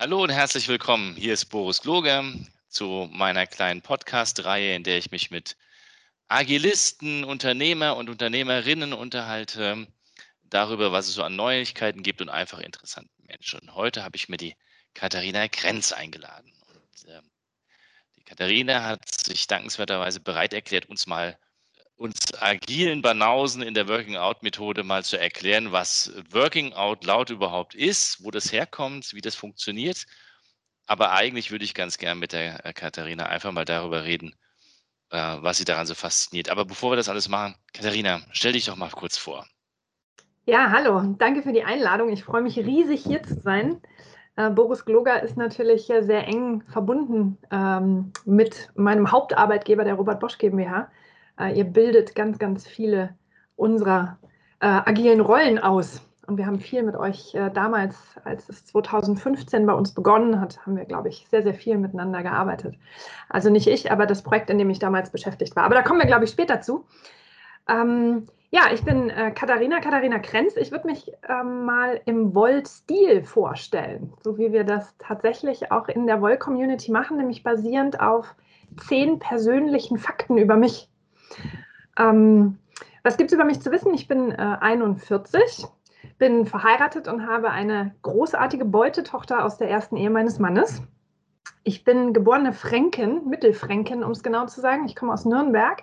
[0.00, 1.14] Hallo und herzlich willkommen.
[1.14, 2.24] Hier ist Boris Kloger
[2.70, 5.58] zu meiner kleinen Podcast-Reihe, in der ich mich mit
[6.26, 9.86] Agilisten, Unternehmer und Unternehmerinnen unterhalte
[10.44, 13.60] darüber, was es so an Neuigkeiten gibt und einfach interessanten Menschen.
[13.60, 14.56] Und heute habe ich mir die
[14.94, 16.50] Katharina Krenz eingeladen.
[16.68, 17.20] Und, äh,
[18.16, 21.38] die Katharina hat sich dankenswerterweise bereit erklärt, uns mal
[22.00, 27.28] uns agilen Banausen in der Working Out Methode mal zu erklären, was Working Out Loud
[27.28, 30.06] überhaupt ist, wo das herkommt, wie das funktioniert.
[30.86, 34.34] Aber eigentlich würde ich ganz gern mit der äh, Katharina einfach mal darüber reden,
[35.10, 36.48] äh, was sie daran so fasziniert.
[36.48, 39.46] Aber bevor wir das alles machen, Katharina, stell dich doch mal kurz vor.
[40.46, 42.08] Ja, hallo, danke für die Einladung.
[42.08, 43.82] Ich freue mich riesig hier zu sein.
[44.36, 50.38] Äh, Boris Gloger ist natürlich sehr eng verbunden ähm, mit meinem Hauptarbeitgeber, der Robert Bosch
[50.38, 50.90] GmbH.
[51.40, 53.14] Äh, ihr bildet ganz, ganz viele
[53.56, 54.18] unserer
[54.60, 56.02] äh, agilen Rollen aus.
[56.26, 60.64] Und wir haben viel mit euch äh, damals, als es 2015 bei uns begonnen hat,
[60.64, 62.76] haben wir, glaube ich, sehr, sehr viel miteinander gearbeitet.
[63.28, 65.64] Also nicht ich, aber das Projekt, in dem ich damals beschäftigt war.
[65.64, 66.84] Aber da kommen wir, glaube ich, später zu.
[67.68, 70.56] Ähm, ja, ich bin äh, Katharina, Katharina Krenz.
[70.56, 76.06] Ich würde mich ähm, mal im Woll-Stil vorstellen, so wie wir das tatsächlich auch in
[76.06, 78.34] der Woll-Community machen, nämlich basierend auf
[78.88, 80.88] zehn persönlichen Fakten über mich.
[81.98, 82.58] Ähm,
[83.02, 83.94] was gibt es über mich zu wissen?
[83.94, 85.66] Ich bin äh, 41,
[86.18, 90.82] bin verheiratet und habe eine großartige Beutetochter aus der ersten Ehe meines Mannes.
[91.64, 94.86] Ich bin geborene Fränkin, Mittelfränkin, um es genau zu sagen.
[94.86, 95.82] Ich komme aus Nürnberg.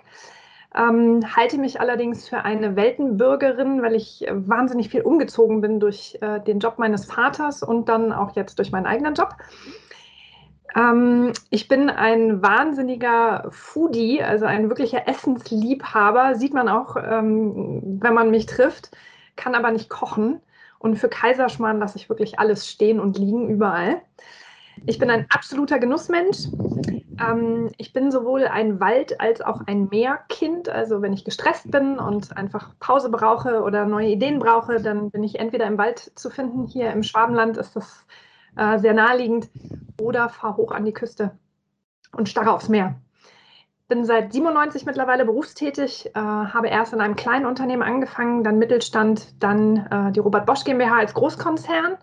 [0.74, 6.40] Ähm, halte mich allerdings für eine Weltenbürgerin, weil ich wahnsinnig viel umgezogen bin durch äh,
[6.40, 9.34] den Job meines Vaters und dann auch jetzt durch meinen eigenen Job.
[10.78, 16.36] Ähm, ich bin ein wahnsinniger Foodie, also ein wirklicher Essensliebhaber.
[16.36, 18.90] Sieht man auch, ähm, wenn man mich trifft,
[19.36, 20.40] kann aber nicht kochen.
[20.78, 24.02] Und für Kaiserschmarrn lasse ich wirklich alles stehen und liegen überall.
[24.86, 26.48] Ich bin ein absoluter Genussmensch.
[27.20, 30.68] Ähm, ich bin sowohl ein Wald- als auch ein Meerkind.
[30.68, 35.24] Also wenn ich gestresst bin und einfach Pause brauche oder neue Ideen brauche, dann bin
[35.24, 36.66] ich entweder im Wald zu finden.
[36.66, 38.06] Hier im Schwabenland ist das
[38.58, 39.48] äh, sehr naheliegend.
[40.00, 41.32] Oder fahr hoch an die Küste
[42.12, 42.96] und starre aufs Meer.
[43.88, 49.42] Bin seit 97 mittlerweile berufstätig, äh, habe erst in einem kleinen Unternehmen angefangen, dann Mittelstand,
[49.42, 51.96] dann äh, die Robert Bosch GmbH als Großkonzern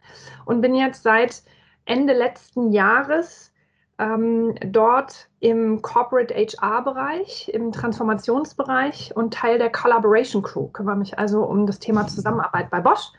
[0.45, 1.43] und bin jetzt seit
[1.85, 3.53] Ende letzten Jahres
[3.99, 10.67] ähm, dort im Corporate HR-Bereich, im Transformationsbereich und Teil der Collaboration Crew.
[10.69, 13.11] Kümmere mich also um das Thema Zusammenarbeit bei Bosch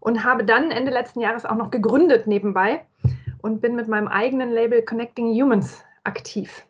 [0.00, 2.84] und habe dann Ende letzten Jahres auch noch gegründet nebenbei
[3.42, 6.64] und bin mit meinem eigenen Label Connecting Humans aktiv.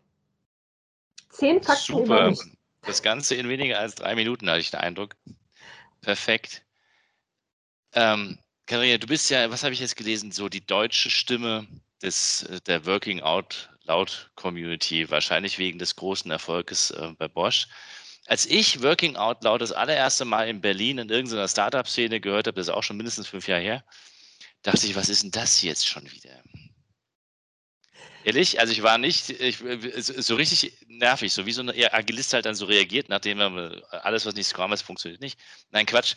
[1.31, 2.05] Zehn Fakten Super.
[2.05, 2.41] über mich.
[2.83, 5.15] Das Ganze in weniger als drei Minuten, hatte ich den Eindruck.
[6.01, 6.63] Perfekt.
[7.93, 11.67] Ähm, Karina, du bist ja, was habe ich jetzt gelesen, so die deutsche Stimme
[12.03, 17.67] des, äh, der Working Out Loud Community, wahrscheinlich wegen des großen Erfolges äh, bei Bosch
[18.31, 22.55] als ich Working Out Loud das allererste Mal in Berlin in irgendeiner Startup-Szene gehört habe,
[22.55, 23.85] das ist auch schon mindestens fünf Jahre her,
[24.63, 26.41] dachte ich, was ist denn das jetzt schon wieder?
[28.23, 32.47] Ehrlich, also ich war nicht ich, so richtig nervig, so wie so ein Agilist halt
[32.47, 35.37] dann so reagiert, nachdem er alles, was nicht Scrum ist, funktioniert nicht.
[35.71, 36.15] Nein, Quatsch.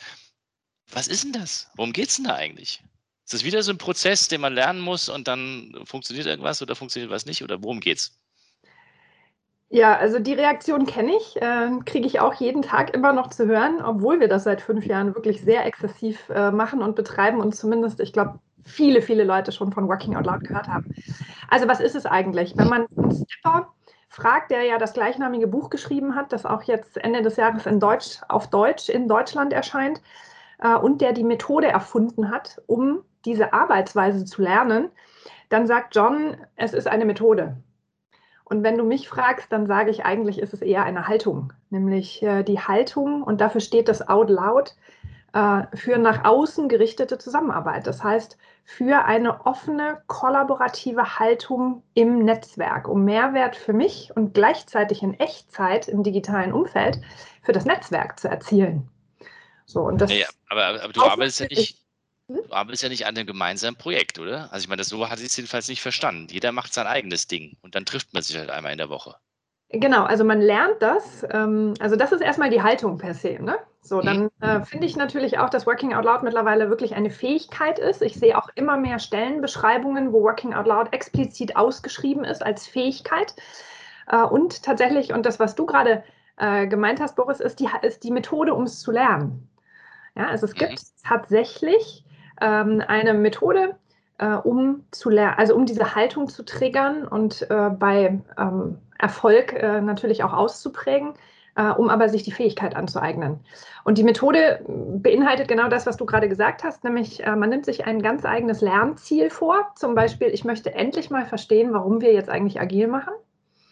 [0.92, 1.72] Was ist denn das?
[1.76, 2.80] Worum geht es denn da eigentlich?
[3.26, 6.76] Ist das wieder so ein Prozess, den man lernen muss und dann funktioniert irgendwas oder
[6.76, 7.42] funktioniert was nicht?
[7.42, 8.20] Oder worum geht's?
[9.74, 13.48] Ja, also die Reaktion kenne ich, äh, kriege ich auch jeden Tag immer noch zu
[13.48, 17.56] hören, obwohl wir das seit fünf Jahren wirklich sehr exzessiv äh, machen und betreiben und
[17.56, 20.94] zumindest, ich glaube, viele, viele Leute schon von Working Out Loud gehört haben.
[21.50, 22.54] Also was ist es eigentlich?
[22.56, 23.74] Wenn man einen Stepper
[24.10, 27.80] fragt, der ja das gleichnamige Buch geschrieben hat, das auch jetzt Ende des Jahres in
[27.80, 30.04] Deutsch, auf Deutsch in Deutschland erscheint
[30.60, 34.92] äh, und der die Methode erfunden hat, um diese Arbeitsweise zu lernen,
[35.50, 37.58] dann sagt John, es ist eine Methode.
[38.46, 42.22] Und wenn du mich fragst, dann sage ich eigentlich, ist es eher eine Haltung, nämlich
[42.24, 44.76] äh, die Haltung, und dafür steht das Out Loud,
[45.34, 47.88] äh, für nach außen gerichtete Zusammenarbeit.
[47.88, 55.04] Das heißt, für eine offene, kollaborative Haltung im Netzwerk, um Mehrwert für mich und gleichzeitig
[55.04, 57.02] in Echtzeit im digitalen Umfeld
[57.42, 58.90] für das Netzwerk zu erzielen.
[59.66, 61.83] So, und das ja, aber, aber du arbeitest ja nicht?
[62.28, 64.52] Du arbeitest ja nicht an einem gemeinsamen Projekt, oder?
[64.52, 66.28] Also ich meine, das so hatte ich es jedenfalls nicht verstanden.
[66.30, 69.16] Jeder macht sein eigenes Ding und dann trifft man sich halt einmal in der Woche.
[69.70, 71.26] Genau, also man lernt das.
[71.32, 73.42] Ähm, also das ist erstmal die Haltung per se.
[73.42, 73.58] Ne?
[73.82, 74.30] So, dann mhm.
[74.40, 78.02] äh, finde ich natürlich auch, dass Working Out Loud mittlerweile wirklich eine Fähigkeit ist.
[78.02, 83.34] Ich sehe auch immer mehr Stellenbeschreibungen, wo Working Out Loud explizit ausgeschrieben ist als Fähigkeit.
[84.08, 86.04] Äh, und tatsächlich, und das, was du gerade
[86.38, 89.50] äh, gemeint hast, Boris, ist die, ist die Methode, um es zu lernen.
[90.16, 91.08] Ja, also es gibt mhm.
[91.08, 92.03] tatsächlich
[92.44, 93.76] ähm, eine Methode,
[94.20, 99.54] äh, um zu lernen, also um diese Haltung zu triggern und äh, bei ähm, Erfolg
[99.54, 101.14] äh, natürlich auch auszuprägen,
[101.56, 103.40] äh, um aber sich die Fähigkeit anzueignen.
[103.86, 107.66] Und die Methode beinhaltet genau das, was du gerade gesagt hast, nämlich äh, man nimmt
[107.66, 109.72] sich ein ganz eigenes Lernziel vor.
[109.76, 113.14] Zum Beispiel, ich möchte endlich mal verstehen, warum wir jetzt eigentlich agil machen.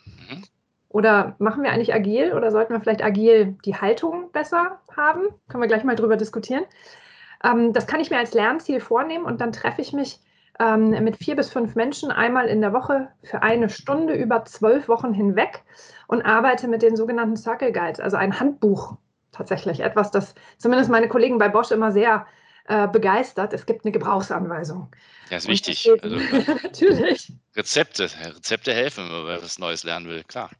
[0.05, 0.43] Mhm.
[0.89, 5.27] Oder machen wir eigentlich agil oder sollten wir vielleicht agil die Haltung besser haben?
[5.47, 6.63] Können wir gleich mal drüber diskutieren.
[7.43, 10.19] Ähm, das kann ich mir als Lernziel vornehmen und dann treffe ich mich
[10.59, 14.87] ähm, mit vier bis fünf Menschen einmal in der Woche für eine Stunde über zwölf
[14.87, 15.63] Wochen hinweg
[16.07, 18.97] und arbeite mit den sogenannten Circle Guides, also ein Handbuch
[19.31, 19.79] tatsächlich.
[19.79, 22.27] Etwas, das zumindest meine Kollegen bei Bosch immer sehr
[22.67, 23.53] äh, begeistert.
[23.53, 24.91] Es gibt eine Gebrauchsanweisung.
[25.29, 25.89] Ja, ist wichtig.
[26.01, 26.15] Also,
[26.63, 27.31] natürlich.
[27.55, 28.09] Rezepte.
[28.35, 30.51] Rezepte helfen, wenn man was Neues lernen will, klar.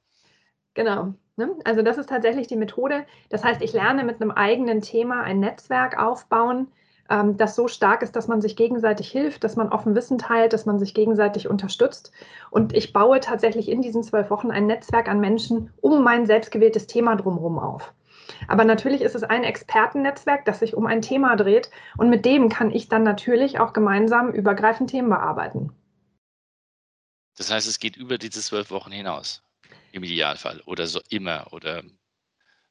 [0.73, 1.13] Genau.
[1.38, 1.56] Ne?
[1.65, 3.06] Also das ist tatsächlich die Methode.
[3.29, 6.68] Das heißt, ich lerne mit einem eigenen Thema ein Netzwerk aufbauen,
[7.12, 10.53] ähm, das so stark ist, dass man sich gegenseitig hilft, dass man offen Wissen teilt,
[10.53, 12.12] dass man sich gegenseitig unterstützt.
[12.50, 16.88] Und ich baue tatsächlich in diesen zwölf Wochen ein Netzwerk an Menschen um mein selbstgewähltes
[16.88, 17.94] Thema drumherum auf.
[18.47, 21.69] Aber natürlich ist es ein Expertennetzwerk, das sich um ein Thema dreht.
[21.97, 25.74] Und mit dem kann ich dann natürlich auch gemeinsam übergreifend Themen bearbeiten.
[27.38, 29.44] Das heißt, es geht über diese zwölf Wochen hinaus,
[29.91, 31.47] im Idealfall, oder so immer.
[31.51, 31.83] Oder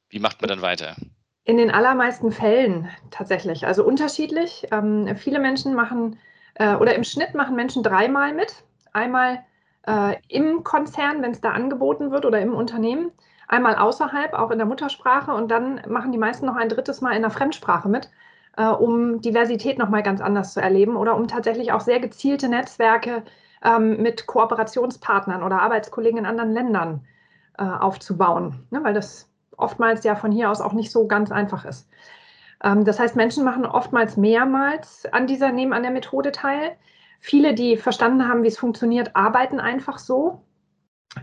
[0.08, 0.96] wie macht man dann weiter?
[1.44, 3.67] In den allermeisten Fällen tatsächlich.
[3.67, 4.67] Also unterschiedlich.
[4.70, 6.19] Ähm, viele Menschen machen
[6.55, 8.64] äh, oder im Schnitt machen Menschen dreimal mit.
[8.93, 9.44] Einmal
[9.87, 13.12] äh, im Konzern, wenn es da angeboten wird oder im Unternehmen.
[13.49, 15.32] Einmal außerhalb, auch in der Muttersprache.
[15.32, 18.11] Und dann machen die meisten noch ein drittes Mal in der Fremdsprache mit,
[18.56, 23.22] äh, um Diversität nochmal ganz anders zu erleben oder um tatsächlich auch sehr gezielte Netzwerke
[23.64, 27.06] ähm, mit Kooperationspartnern oder Arbeitskollegen in anderen Ländern
[27.58, 28.66] äh, aufzubauen.
[28.70, 31.88] Ne, weil das oftmals ja von hier aus auch nicht so ganz einfach ist.
[32.62, 36.76] Ähm, das heißt, Menschen machen oftmals mehrmals an dieser Neben an der Methode teil.
[37.20, 40.42] Viele, die verstanden haben, wie es funktioniert, arbeiten einfach so,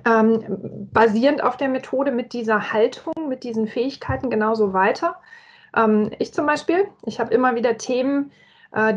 [0.05, 0.43] ähm,
[0.91, 5.15] basierend auf der Methode mit dieser Haltung, mit diesen Fähigkeiten genauso weiter.
[5.75, 8.31] Ähm, ich zum Beispiel, ich habe immer wieder Themen,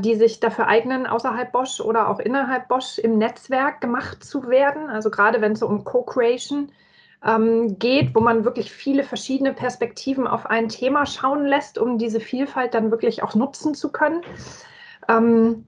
[0.02, 4.90] die sich dafür eignen, außerhalb Bosch oder auch innerhalb Bosch im Netzwerk gemacht zu werden.
[4.90, 6.74] Also gerade wenn es um Co-Creation geht
[7.24, 12.20] ähm, geht, wo man wirklich viele verschiedene Perspektiven auf ein Thema schauen lässt, um diese
[12.20, 14.22] Vielfalt dann wirklich auch nutzen zu können.
[15.08, 15.66] Ähm,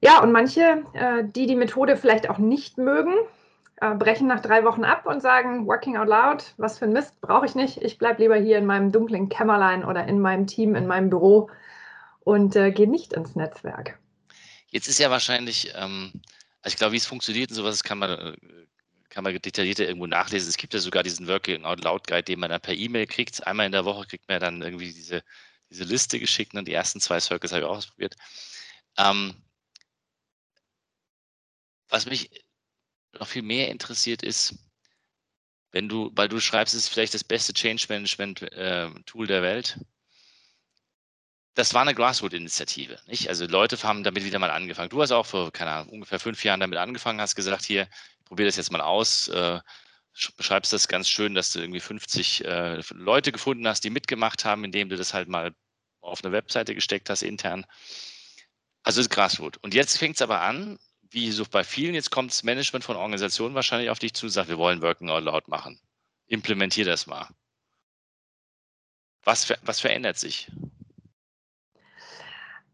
[0.00, 3.14] ja, und manche, äh, die die Methode vielleicht auch nicht mögen,
[3.80, 7.20] äh, brechen nach drei Wochen ab und sagen, Working Out Loud, was für ein Mist,
[7.20, 7.82] brauche ich nicht.
[7.82, 11.50] Ich bleibe lieber hier in meinem dunklen Kämmerlein oder in meinem Team, in meinem Büro
[12.28, 13.98] und äh, gehe nicht ins Netzwerk.
[14.66, 16.12] Jetzt ist ja wahrscheinlich, ähm,
[16.60, 18.36] also ich glaube, wie es funktioniert und sowas kann man, äh,
[19.08, 20.50] kann man detaillierter irgendwo nachlesen.
[20.50, 23.46] Es gibt ja sogar diesen Working Out Loud Guide, den man dann per E-Mail kriegt.
[23.46, 25.22] Einmal in der Woche kriegt man dann irgendwie diese,
[25.70, 28.14] diese Liste geschickt und die ersten zwei Circles habe ich auch ausprobiert.
[28.98, 29.34] Ähm,
[31.88, 32.30] was mich
[33.18, 34.54] noch viel mehr interessiert ist,
[35.72, 39.40] wenn du, weil du schreibst, es ist vielleicht das beste Change Management äh, Tool der
[39.40, 39.78] Welt.
[41.58, 43.00] Das war eine Grassroot-Initiative?
[43.26, 44.90] Also Leute haben damit wieder mal angefangen.
[44.90, 47.88] Du hast auch vor, keine Ahnung, ungefähr fünf Jahren damit angefangen, hast gesagt, hier,
[48.26, 49.26] probier das jetzt mal aus.
[49.26, 49.58] Äh,
[50.36, 54.62] beschreibst das ganz schön, dass du irgendwie 50 äh, Leute gefunden hast, die mitgemacht haben,
[54.62, 55.52] indem du das halt mal
[56.00, 57.66] auf eine Webseite gesteckt hast, intern.
[58.84, 59.56] Also ist Grassroot.
[59.56, 60.78] Und jetzt fängt es aber an,
[61.10, 64.30] wie so bei vielen, jetzt kommt das Management von Organisationen wahrscheinlich auf dich zu und
[64.30, 65.80] sagt, wir wollen Working Out Loud machen.
[66.28, 67.26] Implementier das mal.
[69.24, 70.48] Was, was verändert sich?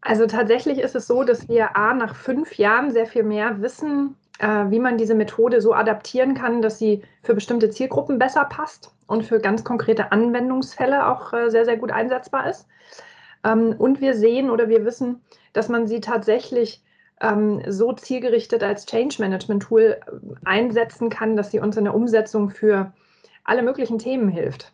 [0.05, 4.15] Also tatsächlich ist es so, dass wir A nach fünf Jahren sehr viel mehr wissen
[4.39, 8.91] äh, wie man diese Methode so adaptieren kann, dass sie für bestimmte Zielgruppen besser passt
[9.07, 12.67] und für ganz konkrete Anwendungsfälle auch äh, sehr, sehr gut einsetzbar ist.
[13.43, 15.21] Ähm, und wir sehen oder wir wissen,
[15.53, 16.83] dass man sie tatsächlich
[17.21, 21.95] ähm, so zielgerichtet als Change Management Tool äh, einsetzen kann, dass sie uns in der
[21.95, 22.91] Umsetzung für
[23.45, 24.73] alle möglichen Themen hilft.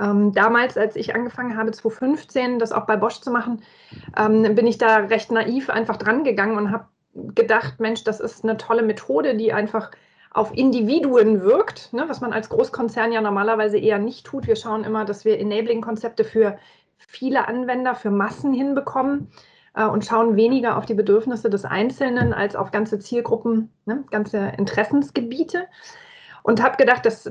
[0.00, 3.62] Ähm, damals, als ich angefangen habe, 2015, das auch bei Bosch zu machen,
[4.16, 8.44] ähm, bin ich da recht naiv einfach dran gegangen und habe gedacht, Mensch, das ist
[8.44, 9.90] eine tolle Methode, die einfach
[10.32, 14.46] auf Individuen wirkt, ne, was man als Großkonzern ja normalerweise eher nicht tut.
[14.46, 16.56] Wir schauen immer, dass wir Enabling-Konzepte für
[16.96, 19.28] viele Anwender, für Massen hinbekommen
[19.74, 24.52] äh, und schauen weniger auf die Bedürfnisse des Einzelnen als auf ganze Zielgruppen, ne, ganze
[24.56, 25.66] Interessensgebiete.
[26.42, 27.30] Und habe gedacht, das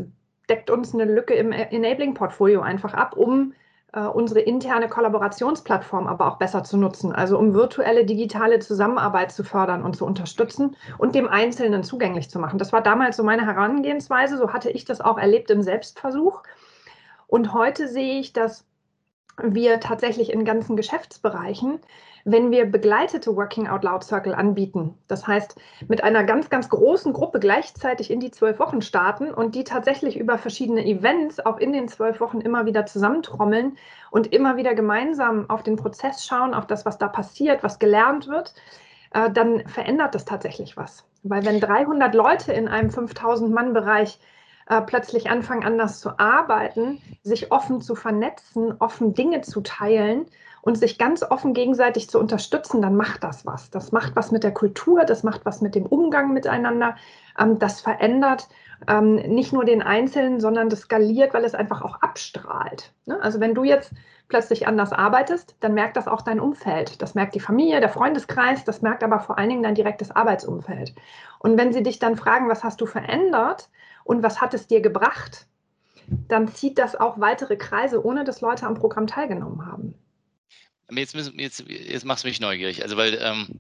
[0.50, 3.54] deckt uns eine Lücke im Enabling-Portfolio einfach ab, um
[3.94, 9.44] äh, unsere interne Kollaborationsplattform aber auch besser zu nutzen, also um virtuelle digitale Zusammenarbeit zu
[9.44, 12.60] fördern und zu unterstützen und dem Einzelnen zugänglich zu machen.
[12.60, 16.44] Das war damals so meine Herangehensweise, so hatte ich das auch erlebt im Selbstversuch.
[17.28, 18.66] Und heute sehe ich, dass
[19.42, 21.80] wir tatsächlich in ganzen Geschäftsbereichen
[22.26, 24.98] wenn wir begleitete Working Out Loud Circle anbieten.
[25.08, 25.56] Das heißt,
[25.88, 30.18] mit einer ganz, ganz großen Gruppe gleichzeitig in die zwölf Wochen starten und die tatsächlich
[30.18, 33.78] über verschiedene Events auch in den zwölf Wochen immer wieder zusammentrommeln
[34.12, 38.28] und immer wieder gemeinsam auf den Prozess schauen, auf das, was da passiert, was gelernt
[38.28, 38.54] wird,
[39.14, 41.06] äh, dann verändert das tatsächlich was.
[41.24, 44.20] Weil wenn 300 Leute in einem 5000-Mann-Bereich
[44.68, 50.28] äh, plötzlich anfangen, anders zu arbeiten, sich offen zu vernetzen, offen Dinge zu teilen
[50.70, 53.72] und sich ganz offen gegenseitig zu unterstützen, dann macht das was.
[53.72, 56.96] Das macht was mit der Kultur, das macht was mit dem Umgang miteinander,
[57.40, 58.48] ähm, das verändert
[58.88, 62.94] ähm, nicht nur den Einzelnen, sondern das skaliert, weil es einfach auch abstrahlt.
[63.08, 63.20] Ne?
[63.20, 63.94] Also wenn du jetzt
[64.28, 67.02] plötzlich anders arbeitest, dann merkt das auch dein Umfeld.
[67.02, 70.94] Das merkt die Familie, der Freundeskreis, das merkt aber vor allen Dingen dein direktes Arbeitsumfeld.
[71.40, 73.70] Und wenn sie dich dann fragen, was hast du verändert
[74.04, 75.48] und was hat es dir gebracht,
[76.28, 79.96] dann zieht das auch weitere Kreise, ohne dass Leute am Programm teilgenommen haben.
[80.92, 82.84] Jetzt, müssen, jetzt, jetzt machst du mich neugierig.
[82.84, 83.60] Also, weil, ähm,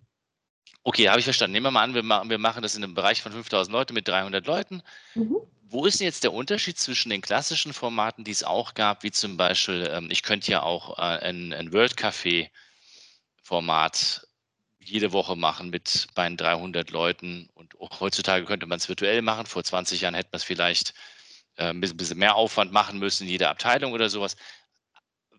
[0.83, 1.53] okay, habe ich verstanden.
[1.53, 3.93] Nehmen wir mal an, wir, ma wir machen das in einem Bereich von 5000 Leuten
[3.93, 4.81] mit 300 Leuten.
[5.15, 5.37] Mhm.
[5.61, 9.11] Wo ist denn jetzt der Unterschied zwischen den klassischen Formaten, die es auch gab, wie
[9.11, 12.49] zum Beispiel, ähm, ich könnte ja auch äh, ein, ein World Café
[13.43, 14.27] Format
[14.79, 19.45] jede Woche machen mit bei 300 Leuten und auch heutzutage könnte man es virtuell machen.
[19.45, 20.93] Vor 20 Jahren hätte man es vielleicht
[21.55, 24.35] äh, ein bisschen mehr Aufwand machen müssen in jeder Abteilung oder sowas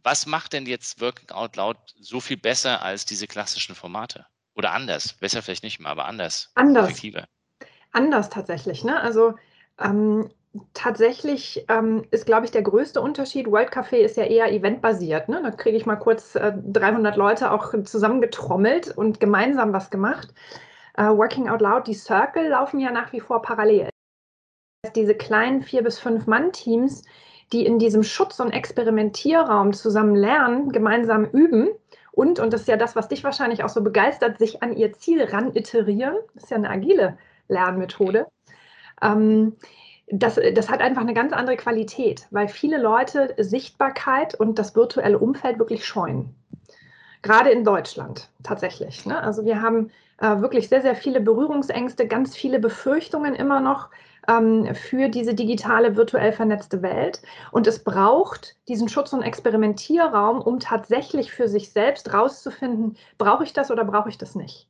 [0.03, 4.27] was macht denn jetzt Working Out Loud so viel besser als diese klassischen Formate?
[4.55, 5.15] Oder anders?
[5.15, 6.51] Besser vielleicht nicht mehr, aber anders.
[6.55, 6.85] Anders.
[6.87, 7.27] Effektiver.
[7.93, 8.85] Anders tatsächlich.
[8.85, 9.01] Ne?
[9.01, 9.35] Also
[9.79, 10.31] ähm,
[10.75, 13.51] tatsächlich ähm, ist, glaube ich, der größte Unterschied.
[13.51, 15.29] World Café ist ja eher eventbasiert.
[15.29, 15.41] Ne?
[15.43, 20.35] Da kriege ich mal kurz äh, 300 Leute auch zusammengetrommelt und gemeinsam was gemacht.
[20.95, 23.91] Äh, Working Out Loud, die Circle laufen ja nach wie vor parallel.
[24.95, 27.03] Diese kleinen vier bis fünf Mann-Teams,
[27.53, 31.71] die in diesem Schutz- und Experimentierraum zusammen lernen, gemeinsam üben
[32.13, 34.93] und, und das ist ja das, was dich wahrscheinlich auch so begeistert, sich an ihr
[34.93, 36.17] Ziel ran iterieren.
[36.35, 37.17] Das ist ja eine agile
[37.49, 38.27] Lernmethode.
[39.01, 39.57] Ähm,
[40.13, 45.19] das, das hat einfach eine ganz andere Qualität, weil viele Leute Sichtbarkeit und das virtuelle
[45.19, 46.35] Umfeld wirklich scheuen.
[47.23, 49.07] Gerade in Deutschland tatsächlich.
[49.07, 49.23] Ne?
[49.23, 53.89] Also wir haben äh, wirklich sehr, sehr viele Berührungsängste, ganz viele Befürchtungen immer noch,
[54.31, 57.21] ähm, für diese digitale, virtuell vernetzte Welt.
[57.51, 63.53] Und es braucht diesen Schutz- und Experimentierraum, um tatsächlich für sich selbst rauszufinden, brauche ich
[63.53, 64.69] das oder brauche ich das nicht.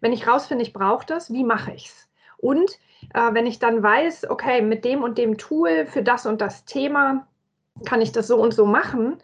[0.00, 2.08] Wenn ich rausfinde, ich brauche das, wie mache ich es?
[2.38, 2.70] Und
[3.14, 6.64] äh, wenn ich dann weiß, okay, mit dem und dem Tool für das und das
[6.64, 7.26] Thema
[7.84, 9.18] kann ich das so und so machen,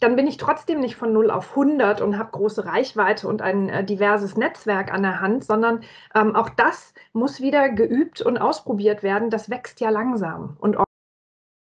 [0.00, 3.68] dann bin ich trotzdem nicht von 0 auf 100 und habe große Reichweite und ein
[3.68, 5.82] äh, diverses Netzwerk an der Hand, sondern
[6.14, 9.30] ähm, auch das muss wieder geübt und ausprobiert werden.
[9.30, 10.76] Das wächst ja langsam und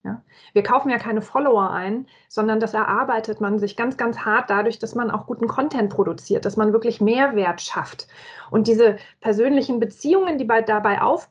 [0.07, 0.23] ja?
[0.53, 4.79] Wir kaufen ja keine Follower ein, sondern das erarbeitet man sich ganz, ganz hart dadurch,
[4.79, 8.07] dass man auch guten Content produziert, dass man wirklich Mehrwert schafft.
[8.49, 11.29] Und diese persönlichen Beziehungen, die bei, dabei auf,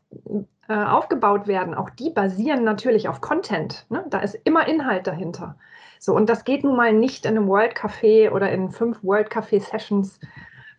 [0.69, 3.87] äh, aufgebaut werden, auch die basieren natürlich auf Content.
[3.88, 4.05] Ne?
[4.11, 5.57] Da ist immer Inhalt dahinter.
[5.99, 9.31] So, und das geht nun mal nicht in einem World Café oder in fünf World
[9.31, 10.19] Café Sessions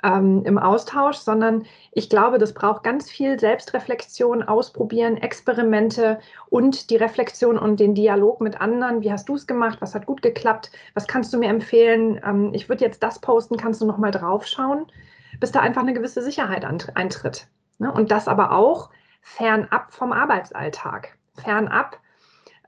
[0.04, 6.20] ähm, im Austausch, sondern ich glaube, das braucht ganz viel Selbstreflexion, Ausprobieren, Experimente
[6.50, 9.02] und die Reflexion und den Dialog mit anderen.
[9.02, 9.80] Wie hast du es gemacht?
[9.82, 10.72] Was hat gut geklappt?
[10.94, 12.22] Was kannst du mir empfehlen?
[12.26, 14.86] Ähm, ich würde jetzt das posten, kannst du noch mal draufschauen,
[15.40, 17.48] bis da einfach eine gewisse Sicherheit eintritt.
[17.80, 17.92] Ne?
[17.92, 18.90] Und das aber auch
[19.22, 22.00] fernab vom Arbeitsalltag, fernab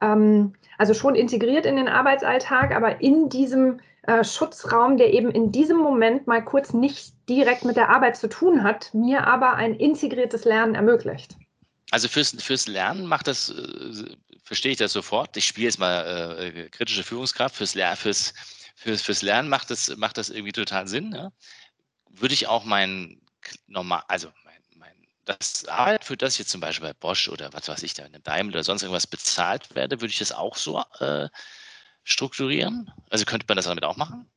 [0.01, 5.51] ähm, also schon integriert in den Arbeitsalltag, aber in diesem äh, Schutzraum, der eben in
[5.51, 9.75] diesem Moment mal kurz nicht direkt mit der Arbeit zu tun hat, mir aber ein
[9.75, 11.35] integriertes Lernen ermöglicht.
[11.91, 15.35] Also fürs, fürs Lernen macht das, äh, verstehe ich das sofort.
[15.37, 17.55] Ich spiele jetzt mal äh, kritische Führungskraft.
[17.55, 18.33] Fürs, fürs,
[18.75, 21.13] fürs, fürs Lernen macht das, macht das irgendwie total Sinn.
[21.13, 21.31] Ja?
[22.09, 23.21] Würde ich auch mein
[23.67, 24.29] normal, also
[25.29, 28.03] das Arbeit, für das ich jetzt zum Beispiel bei Bosch oder was weiß ich, da
[28.03, 31.29] in einem Daimler oder sonst irgendwas bezahlt werde, würde ich das auch so äh,
[32.03, 32.91] strukturieren?
[33.09, 34.29] Also könnte man das damit auch machen?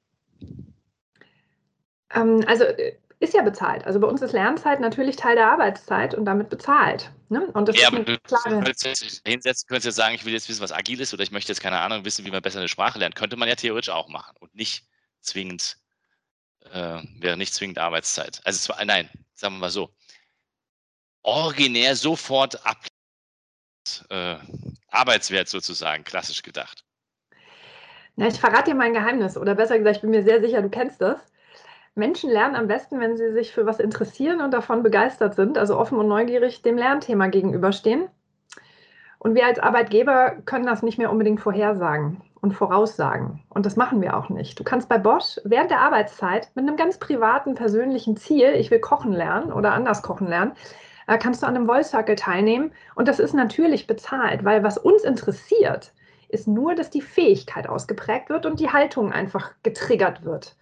[2.11, 3.85] Ähm, also äh, ist ja bezahlt.
[3.87, 7.11] Also bei uns ist Lernzeit natürlich Teil der Arbeitszeit und damit bezahlt.
[7.29, 7.47] Ne?
[7.53, 10.49] Und das ja, ist aber du könntest jetzt hinsetzen, könntest jetzt sagen, ich will jetzt
[10.49, 12.69] wissen, was agil ist oder ich möchte jetzt keine Ahnung wissen, wie man besser eine
[12.69, 13.15] Sprache lernt.
[13.15, 14.85] Könnte man ja theoretisch auch machen und nicht
[15.21, 15.79] zwingend,
[16.73, 18.41] äh, wäre nicht zwingend Arbeitszeit.
[18.45, 19.95] Also zwar, nein, sagen wir mal so,
[21.23, 22.79] originär sofort ab
[24.11, 24.37] äh,
[24.89, 26.85] Arbeitswert sozusagen, klassisch gedacht.
[28.17, 30.69] Na, ich verrate dir mein Geheimnis, oder besser gesagt, ich bin mir sehr sicher, du
[30.69, 31.19] kennst das.
[31.95, 35.79] Menschen lernen am besten, wenn sie sich für was interessieren und davon begeistert sind, also
[35.79, 38.09] offen und neugierig dem Lernthema gegenüberstehen.
[39.19, 42.23] Und wir als Arbeitgeber können das nicht mehr unbedingt vorhersagen.
[42.43, 43.41] und voraussagen.
[43.51, 44.59] Und das machen wir auch nicht.
[44.59, 48.81] Du kannst bei Bosch während der Arbeitszeit mit einem ganz privaten, persönlichen Ziel, ich will
[48.81, 50.53] kochen lernen oder anders kochen lernen,
[51.07, 52.73] äh, kannst du an einem Voice Circle teilnehmen.
[52.95, 55.93] Und das ist natürlich bezahlt, weil was uns interessiert,
[56.29, 60.57] ist nur, dass die Fähigkeit ausgeprägt wird und die Haltung einfach getriggert wird.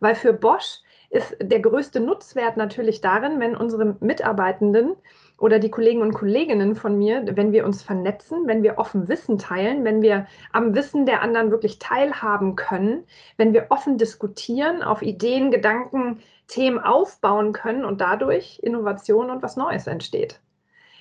[0.00, 4.96] Weil für Bosch ist der größte Nutzwert natürlich darin, wenn unsere Mitarbeitenden
[5.38, 9.38] oder die Kollegen und Kolleginnen von mir, wenn wir uns vernetzen, wenn wir offen Wissen
[9.38, 13.04] teilen, wenn wir am Wissen der anderen wirklich teilhaben können,
[13.36, 19.56] wenn wir offen diskutieren, auf Ideen, Gedanken, Themen aufbauen können und dadurch Innovation und was
[19.56, 20.40] Neues entsteht.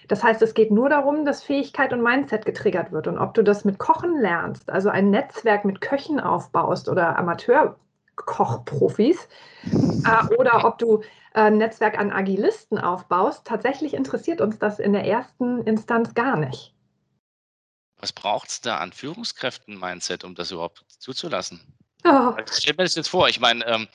[0.08, 3.08] Das heißt, es geht nur darum, dass Fähigkeit und Mindset getriggert wird.
[3.08, 9.28] Und ob du das mit Kochen lernst, also ein Netzwerk mit Köchen aufbaust oder Amateurkochprofis,
[9.66, 11.02] äh, oder ob du
[11.34, 16.74] ein Netzwerk an Agilisten aufbaust, tatsächlich interessiert uns das in der ersten Instanz gar nicht.
[17.98, 21.62] Was braucht es da an Führungskräften-Mindset, um das überhaupt zuzulassen?
[22.04, 22.34] Oh.
[22.52, 23.30] Stellt mir das jetzt vor.
[23.30, 23.88] Ich meine, ähm,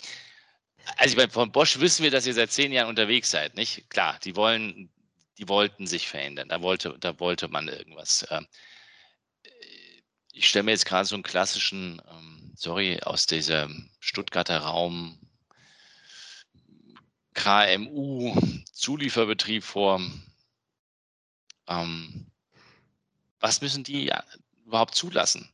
[0.96, 3.88] also ich meine, von Bosch wissen wir, dass ihr seit zehn Jahren unterwegs seid, nicht?
[3.90, 4.90] Klar, die wollen,
[5.38, 6.48] die wollten sich verändern.
[6.48, 8.26] Da wollte, da wollte man irgendwas.
[8.30, 8.46] Ähm,
[10.32, 15.18] ich stelle mir jetzt gerade so einen klassischen, ähm, sorry, aus diesem Stuttgarter Raum,
[17.34, 20.00] KMU-Zulieferbetrieb vor.
[21.68, 22.26] Ähm,
[23.40, 24.10] was müssen die
[24.64, 25.52] überhaupt zulassen?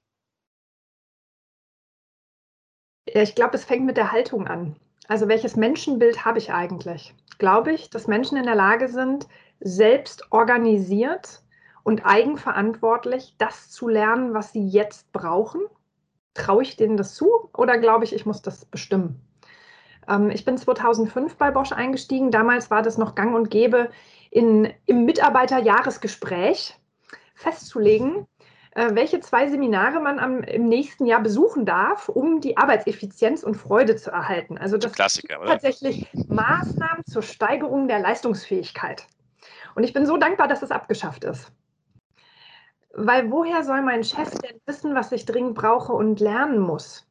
[3.08, 4.76] Ja, ich glaube, es fängt mit der Haltung an.
[5.08, 7.14] Also welches Menschenbild habe ich eigentlich?
[7.38, 9.26] Glaube ich, dass Menschen in der Lage sind,
[9.60, 11.42] selbst organisiert
[11.82, 15.60] und eigenverantwortlich das zu lernen, was sie jetzt brauchen?
[16.32, 19.20] Traue ich denen das zu oder glaube ich, ich muss das bestimmen?
[20.08, 22.30] Ähm, ich bin 2005 bei Bosch eingestiegen.
[22.30, 23.90] Damals war das noch gang und gäbe,
[24.30, 26.76] in, im Mitarbeiterjahresgespräch
[27.34, 28.26] festzulegen,
[28.74, 33.96] welche zwei Seminare man am, im nächsten Jahr besuchen darf, um die Arbeitseffizienz und Freude
[33.96, 34.58] zu erhalten.
[34.58, 35.50] Also das Klassiker, oder?
[35.52, 39.06] tatsächlich Maßnahmen zur Steigerung der Leistungsfähigkeit.
[39.74, 41.52] Und ich bin so dankbar, dass es abgeschafft ist.
[42.92, 47.06] Weil woher soll mein Chef denn wissen, was ich dringend brauche und lernen muss?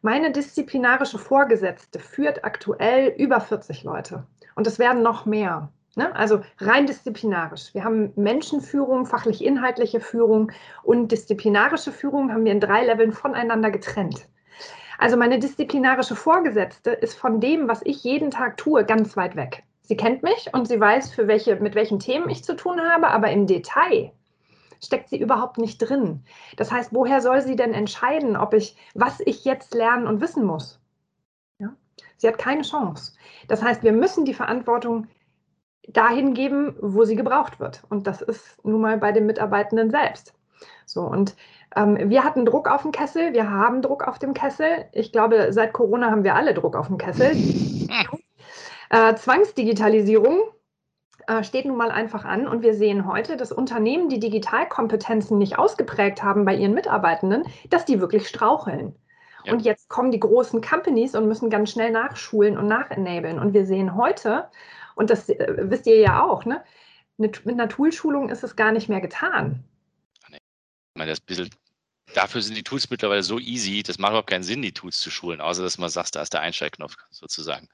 [0.00, 5.70] Meine disziplinarische Vorgesetzte führt aktuell über 40 Leute und es werden noch mehr.
[5.94, 6.14] Ne?
[6.16, 7.74] Also rein disziplinarisch.
[7.74, 10.50] Wir haben Menschenführung, fachlich-inhaltliche Führung
[10.82, 14.26] und disziplinarische Führung haben wir in drei Leveln voneinander getrennt.
[14.98, 19.64] Also meine disziplinarische Vorgesetzte ist von dem, was ich jeden Tag tue, ganz weit weg.
[19.82, 23.08] Sie kennt mich und sie weiß, für welche, mit welchen Themen ich zu tun habe,
[23.08, 24.12] aber im Detail
[24.82, 26.24] steckt sie überhaupt nicht drin.
[26.56, 30.44] Das heißt, woher soll sie denn entscheiden, ob ich, was ich jetzt lernen und wissen
[30.44, 30.80] muss?
[31.58, 31.74] Ja?
[32.16, 33.12] Sie hat keine Chance.
[33.48, 35.08] Das heißt, wir müssen die Verantwortung
[35.88, 37.82] dahin geben, wo sie gebraucht wird.
[37.88, 40.34] Und das ist nun mal bei den Mitarbeitenden selbst.
[40.86, 41.34] So, und
[41.74, 44.86] ähm, wir hatten Druck auf dem Kessel, wir haben Druck auf dem Kessel.
[44.92, 47.32] Ich glaube, seit Corona haben wir alle Druck auf dem Kessel.
[48.94, 50.42] Äh, Zwangsdigitalisierung
[51.26, 52.46] äh, steht nun mal einfach an.
[52.46, 57.86] Und wir sehen heute, dass Unternehmen, die Digitalkompetenzen nicht ausgeprägt haben bei ihren Mitarbeitenden, dass
[57.86, 58.94] die wirklich straucheln.
[59.44, 59.54] Ja.
[59.54, 63.38] Und jetzt kommen die großen Companies und müssen ganz schnell nachschulen und nachenablen.
[63.38, 64.48] Und wir sehen heute,
[64.94, 66.62] und das äh, wisst ihr ja auch, ne,
[67.16, 69.64] mit, einer Toolschulung ist es gar nicht mehr getan.
[70.28, 71.50] Ich meine, das bisschen,
[72.14, 75.10] dafür sind die Tools mittlerweile so easy, das macht überhaupt keinen Sinn, die Tools zu
[75.10, 77.68] schulen, außer dass man sagt, da ist der Einschaltknopf sozusagen.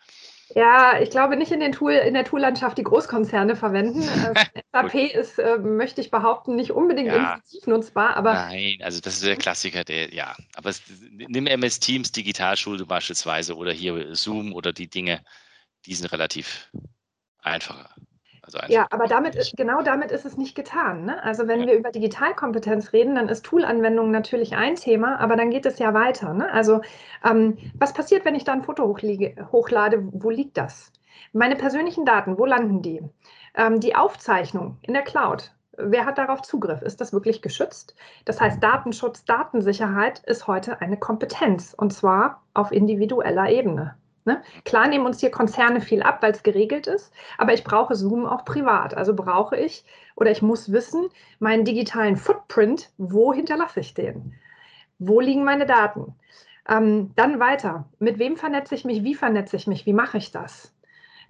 [0.55, 4.03] Ja, ich glaube nicht in, den Tool, in der Toollandschaft die Großkonzerne verwenden.
[4.29, 7.35] Äh, SAP ist, äh, möchte ich behaupten, nicht unbedingt ja.
[7.35, 8.35] intuitiv nutzbar, aber.
[8.35, 10.37] Nein, also das ist der Klassiker, der, ja.
[10.57, 15.23] Aber es, nimm MS Teams Digitalschule beispielsweise oder hier Zoom oder die Dinge,
[15.87, 16.71] die sind relativ
[17.43, 17.89] einfacher.
[18.43, 21.05] Also ja, aber damit ist, genau damit ist es nicht getan.
[21.05, 21.23] Ne?
[21.23, 21.67] Also wenn ja.
[21.67, 25.93] wir über Digitalkompetenz reden, dann ist Toolanwendung natürlich ein Thema, aber dann geht es ja
[25.93, 26.33] weiter.
[26.33, 26.51] Ne?
[26.51, 26.81] Also
[27.23, 30.09] ähm, was passiert, wenn ich da ein Foto hochlade?
[30.13, 30.93] Wo liegt das?
[31.35, 33.03] Meine persönlichen Daten, wo landen die?
[33.55, 35.53] Ähm, die Aufzeichnung in der Cloud.
[35.77, 36.81] Wer hat darauf Zugriff?
[36.81, 37.95] Ist das wirklich geschützt?
[38.25, 43.95] Das heißt, Datenschutz, Datensicherheit ist heute eine Kompetenz und zwar auf individueller Ebene.
[44.29, 44.43] Ne?
[44.67, 48.27] Klar nehmen uns hier Konzerne viel ab, weil es geregelt ist, aber ich brauche Zoom
[48.27, 48.95] auch privat.
[48.95, 49.87] Also brauche ich
[50.17, 54.35] oder ich muss wissen, meinen digitalen Footprint, wo hinterlasse ich den?
[54.99, 56.15] Wo liegen meine Daten?
[56.69, 57.89] Ähm, dann weiter.
[58.01, 59.03] Mit wem vernetze ich mich?
[59.03, 59.87] Wie vernetze ich mich?
[59.87, 60.75] Wie mache ich das?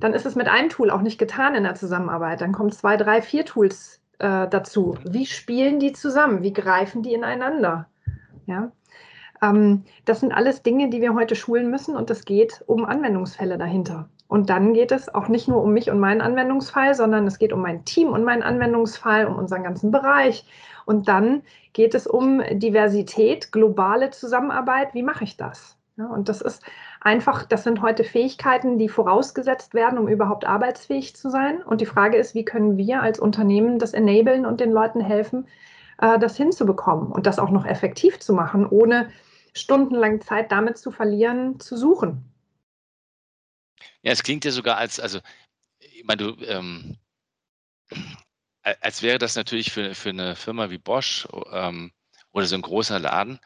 [0.00, 2.40] Dann ist es mit einem Tool auch nicht getan in der Zusammenarbeit.
[2.40, 4.98] Dann kommen zwei, drei, vier Tools äh, dazu.
[5.04, 6.42] Wie spielen die zusammen?
[6.42, 7.88] Wie greifen die ineinander?
[8.46, 8.72] Ja.
[9.42, 13.58] Ähm, das sind alles Dinge, die wir heute schulen müssen und es geht um Anwendungsfälle
[13.58, 14.08] dahinter.
[14.28, 17.52] Und dann geht es auch nicht nur um mich und meinen Anwendungsfall, sondern es geht
[17.52, 20.44] um mein Team und meinen Anwendungsfall, um unseren ganzen Bereich.
[20.84, 24.92] Und dann geht es um Diversität, globale Zusammenarbeit.
[24.92, 25.78] Wie mache ich das?
[25.96, 26.62] Ja, und das ist
[27.00, 31.62] einfach, das sind heute Fähigkeiten, die vorausgesetzt werden, um überhaupt arbeitsfähig zu sein.
[31.62, 35.48] Und die Frage ist, wie können wir als Unternehmen das enablen und den Leuten helfen,
[36.00, 39.08] äh, das hinzubekommen und das auch noch effektiv zu machen, ohne
[39.60, 42.24] stundenlang Zeit damit zu verlieren, zu suchen.
[44.02, 45.20] Ja, es klingt ja sogar als, also,
[45.78, 46.96] ich meine, du, ähm,
[48.62, 51.92] als wäre das natürlich für, für eine Firma wie Bosch ähm,
[52.32, 53.40] oder so ein großer Laden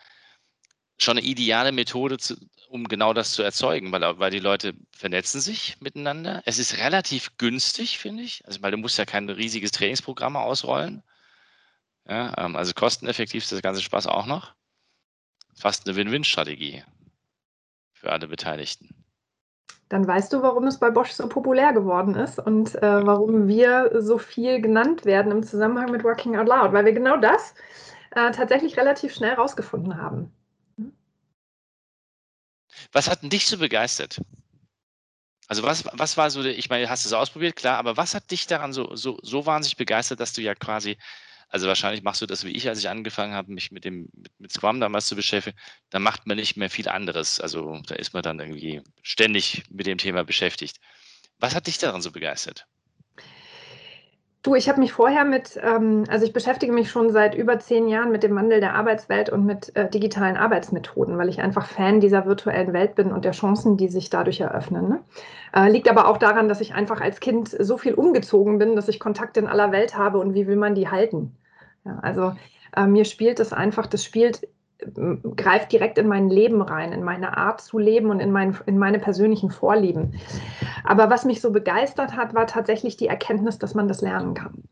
[1.03, 2.37] schon eine ideale Methode, zu,
[2.69, 6.43] um genau das zu erzeugen, weil, weil die Leute vernetzen sich miteinander.
[6.47, 8.47] Es ist relativ günstig, finde ich.
[8.47, 11.03] Also, weil du musst ja kein riesiges Trainingsprogramm ausrollen.
[12.09, 14.55] Ja, ähm, also kosteneffektiv ist das ganze Spaß auch noch.
[15.55, 16.83] Fast eine Win-Win-Strategie
[17.93, 19.03] für alle Beteiligten
[19.93, 23.91] dann weißt du, warum es bei Bosch so populär geworden ist und äh, warum wir
[24.01, 27.55] so viel genannt werden im Zusammenhang mit Working Out Loud, weil wir genau das
[28.13, 30.33] äh, tatsächlich relativ schnell rausgefunden haben.
[32.91, 34.19] Was hat denn dich so begeistert?
[35.47, 38.31] Also was, was war so, ich meine, hast du es ausprobiert, klar, aber was hat
[38.31, 40.97] dich daran so, so, so wahnsinnig begeistert, dass du ja quasi
[41.53, 44.33] also wahrscheinlich machst du das wie ich, als ich angefangen habe, mich mit dem mit,
[44.39, 45.57] mit Scrum damals zu beschäftigen.
[45.91, 47.41] Da macht man nicht mehr viel anderes.
[47.41, 50.79] Also da ist man dann irgendwie ständig mit dem Thema beschäftigt.
[51.39, 52.67] Was hat dich daran so begeistert?
[54.43, 57.87] Du, ich habe mich vorher mit, ähm, also ich beschäftige mich schon seit über zehn
[57.87, 62.01] Jahren mit dem Wandel der Arbeitswelt und mit äh, digitalen Arbeitsmethoden, weil ich einfach Fan
[62.01, 64.89] dieser virtuellen Welt bin und der Chancen, die sich dadurch eröffnen.
[64.89, 65.01] Ne?
[65.55, 68.89] Äh, liegt aber auch daran, dass ich einfach als Kind so viel umgezogen bin, dass
[68.89, 71.37] ich Kontakte in aller Welt habe und wie will man die halten?
[71.85, 72.33] Ja, also
[72.77, 74.49] äh, mir spielt es einfach, das spielt,
[75.37, 78.79] greift direkt in mein Leben rein, in meine Art zu leben und in, mein, in
[78.79, 80.21] meine persönlichen Vorlieben.
[80.85, 84.65] Aber was mich so begeistert hat, war tatsächlich die Erkenntnis, dass man das lernen kann.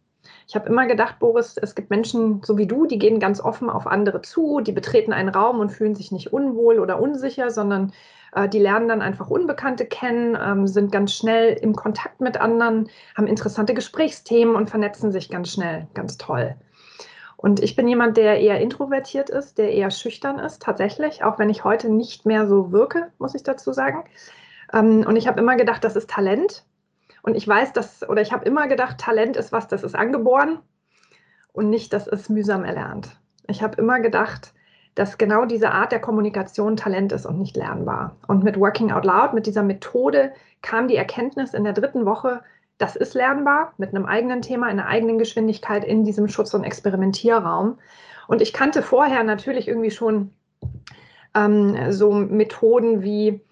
[0.49, 3.71] Ich habe immer gedacht, Boris, es gibt Menschen so wie du, die gehen ganz offen
[3.71, 7.93] auf andere zu, die betreten einen Raum und fühlen sich nicht unwohl oder unsicher, sondern
[8.35, 12.89] äh, die lernen dann einfach Unbekannte kennen, ähm, sind ganz schnell im Kontakt mit anderen,
[13.17, 15.87] haben interessante Gesprächsthemen und vernetzen sich ganz schnell.
[15.95, 16.57] Ganz toll.
[17.43, 21.49] Und ich bin jemand, der eher introvertiert ist, der eher schüchtern ist, tatsächlich, auch wenn
[21.49, 24.05] ich heute nicht mehr so wirke, muss ich dazu sagen.
[24.75, 26.67] Ähm, und ich habe immer gedacht, das ist Talent.
[27.23, 30.59] Und ich weiß, dass, oder ich habe immer gedacht, Talent ist was, das ist angeboren
[31.55, 33.09] und nicht, das ist mühsam erlernt.
[33.47, 34.53] Ich habe immer gedacht,
[34.95, 38.17] dass genau diese Art der Kommunikation Talent ist und nicht lernbar.
[38.27, 42.43] Und mit Working Out Loud, mit dieser Methode, kam die Erkenntnis in der dritten Woche,
[42.81, 46.65] das ist lernbar mit einem eigenen Thema, in einer eigenen Geschwindigkeit in diesem Schutz- und
[46.65, 47.79] Experimentierraum.
[48.27, 50.33] Und ich kannte vorher natürlich irgendwie schon
[51.35, 53.43] ähm, so Methoden wie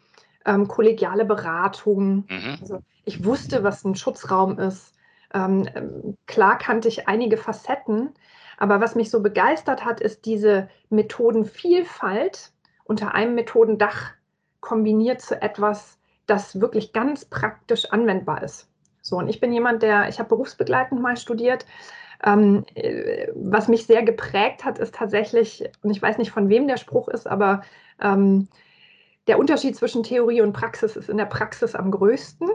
[0.46, 2.24] ähm, kollegiale Beratung.
[2.30, 2.58] Mhm.
[2.58, 4.94] Also ich wusste, was ein Schutzraum ist.
[5.34, 8.14] Ähm, klar kannte ich einige Facetten,
[8.56, 12.52] aber was mich so begeistert hat, ist diese Methodenvielfalt
[12.84, 14.12] unter einem Methodendach
[14.60, 18.68] kombiniert zu etwas, das wirklich ganz praktisch anwendbar ist.
[19.08, 21.66] So, und ich bin jemand, der, ich habe berufsbegleitend mal studiert.
[22.24, 26.66] Ähm, äh, was mich sehr geprägt hat, ist tatsächlich, und ich weiß nicht, von wem
[26.66, 27.62] der Spruch ist, aber
[28.00, 28.48] ähm,
[29.28, 32.48] der Unterschied zwischen Theorie und Praxis ist in der Praxis am größten.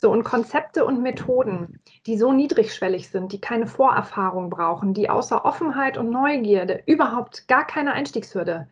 [0.00, 5.44] So, und Konzepte und Methoden, die so niedrigschwellig sind, die keine Vorerfahrung brauchen, die außer
[5.44, 8.68] Offenheit und Neugierde überhaupt gar keine Einstiegshürde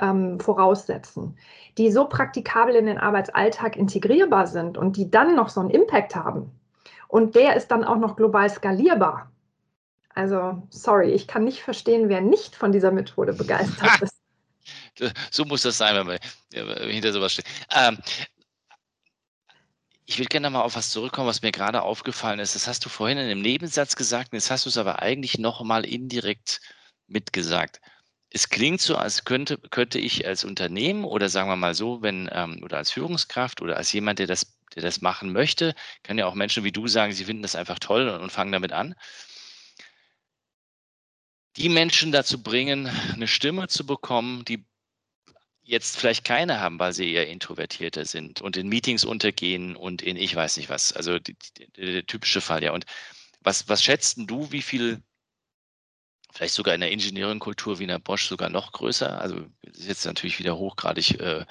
[0.00, 1.36] ähm, voraussetzen,
[1.78, 6.16] die so praktikabel in den Arbeitsalltag integrierbar sind und die dann noch so einen Impact
[6.16, 6.50] haben.
[7.06, 9.30] Und der ist dann auch noch global skalierbar.
[10.14, 15.12] Also, sorry, ich kann nicht verstehen, wer nicht von dieser Methode begeistert ist.
[15.30, 17.46] So muss das sein, wenn man hinter sowas steht.
[17.74, 17.98] Ähm,
[20.04, 22.56] ich würde gerne mal auf was zurückkommen, was mir gerade aufgefallen ist.
[22.56, 25.62] Das hast du vorhin in einem Nebensatz gesagt, jetzt hast du es aber eigentlich noch
[25.62, 26.60] mal indirekt
[27.06, 27.80] mitgesagt
[28.32, 32.28] es klingt so, als könnte, könnte ich als Unternehmen oder sagen wir mal so, wenn,
[32.32, 36.26] ähm, oder als Führungskraft oder als jemand, der das, der das machen möchte, kann ja
[36.26, 38.94] auch Menschen wie du sagen, sie finden das einfach toll und, und fangen damit an.
[41.56, 44.64] Die Menschen dazu bringen, eine Stimme zu bekommen, die
[45.62, 50.16] jetzt vielleicht keine haben, weil sie eher introvertierter sind und in Meetings untergehen und in
[50.16, 50.92] ich weiß nicht was.
[50.92, 52.72] Also der typische Fall, ja.
[52.72, 52.86] Und
[53.40, 55.02] was, was schätzt du, wie viel
[56.32, 59.20] vielleicht sogar in der Engineering-Kultur wie in der Bosch sogar noch größer.
[59.20, 61.44] Also ist jetzt natürlich wieder hochgradig äh,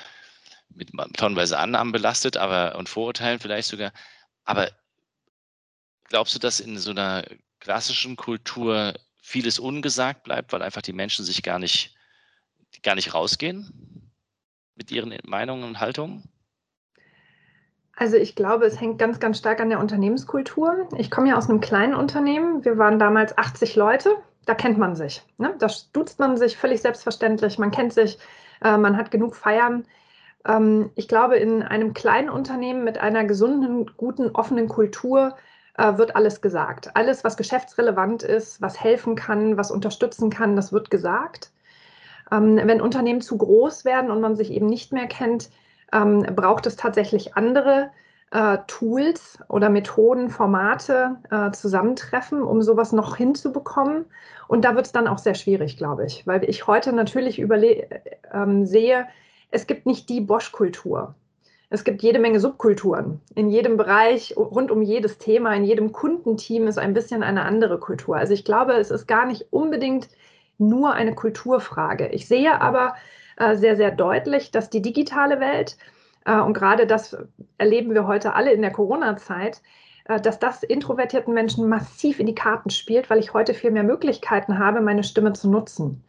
[0.70, 3.92] mit tonnenweise Annahmen belastet, aber und Vorurteilen vielleicht sogar.
[4.46, 4.70] Aber
[6.06, 7.26] glaubst du, dass in so einer
[7.60, 11.96] klassischen Kultur vieles ungesagt bleibt, weil einfach die Menschen sich gar nicht,
[12.84, 14.12] gar nicht rausgehen
[14.76, 16.24] mit ihren Meinungen und Haltungen?
[17.96, 20.88] Also ich glaube, es hängt ganz, ganz stark an der Unternehmenskultur.
[20.98, 22.64] Ich komme ja aus einem kleinen Unternehmen.
[22.64, 24.16] Wir waren damals 80 Leute.
[24.46, 25.24] Da kennt man sich.
[25.38, 25.56] Ne?
[25.60, 27.60] Da duzt man sich völlig selbstverständlich.
[27.60, 28.18] Man kennt sich,
[28.64, 29.86] äh, man hat genug Feiern.
[30.48, 35.36] Ähm, ich glaube, in einem kleinen Unternehmen mit einer gesunden, guten, offenen Kultur
[35.78, 36.96] äh, wird alles gesagt.
[36.96, 41.52] Alles, was geschäftsrelevant ist, was helfen kann, was unterstützen kann, das wird gesagt.
[42.32, 45.50] Ähm, wenn Unternehmen zu groß werden und man sich eben nicht mehr kennt,
[45.94, 47.92] ähm, braucht es tatsächlich andere
[48.32, 54.06] äh, Tools oder Methoden, Formate, äh, Zusammentreffen, um sowas noch hinzubekommen.
[54.48, 58.66] Und da wird es dann auch sehr schwierig, glaube ich, weil ich heute natürlich ähm,
[58.66, 59.08] sehe,
[59.52, 61.16] es gibt nicht die Bosch-Kultur.
[61.72, 63.22] Es gibt jede Menge Subkulturen.
[63.36, 67.80] In jedem Bereich, rund um jedes Thema, in jedem Kundenteam ist ein bisschen eine andere
[67.80, 68.18] Kultur.
[68.18, 70.10] Also ich glaube, es ist gar nicht unbedingt
[70.58, 72.08] nur eine Kulturfrage.
[72.08, 72.96] Ich sehe aber
[73.38, 77.18] äh, sehr, sehr deutlich, dass die digitale Welt, äh, und gerade das
[77.58, 79.62] erleben wir heute alle in der Corona-Zeit,
[80.06, 83.84] äh, dass das introvertierten Menschen massiv in die Karten spielt, weil ich heute viel mehr
[83.84, 86.04] Möglichkeiten habe, meine Stimme zu nutzen.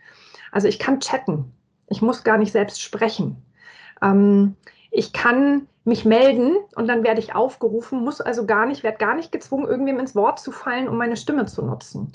[0.53, 1.53] Also ich kann chatten.
[1.89, 3.43] Ich muss gar nicht selbst sprechen.
[4.03, 4.57] Ähm,
[4.91, 9.15] ich kann mich melden und dann werde ich aufgerufen, muss also gar nicht, werde gar
[9.15, 12.13] nicht gezwungen, irgendwem ins Wort zu fallen, um meine Stimme zu nutzen.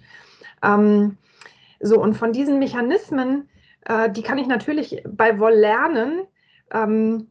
[0.64, 1.18] Ähm,
[1.80, 3.50] so, und von diesen Mechanismen
[3.86, 6.28] äh, die kann ich natürlich bei Woll lernen,
[6.72, 7.30] ähm,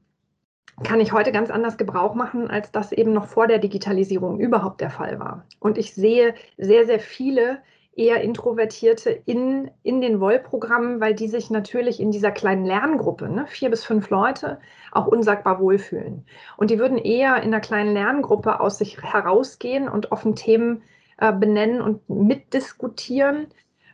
[0.82, 4.80] kann ich heute ganz anders Gebrauch machen, als das eben noch vor der Digitalisierung überhaupt
[4.80, 5.44] der Fall war.
[5.60, 7.58] Und ich sehe sehr, sehr viele
[7.96, 13.46] eher Introvertierte in, in den Woll-Programmen, weil die sich natürlich in dieser kleinen Lerngruppe, ne,
[13.46, 14.58] vier bis fünf Leute,
[14.90, 16.26] auch unsagbar wohlfühlen.
[16.56, 20.82] Und die würden eher in einer kleinen Lerngruppe aus sich herausgehen und offen Themen
[21.18, 23.46] äh, benennen und mitdiskutieren,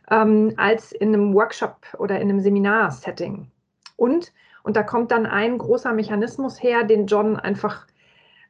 [0.09, 3.51] ähm, als in einem Workshop oder in einem Seminar-Setting.
[3.97, 7.87] Und, und da kommt dann ein großer Mechanismus her, den John einfach,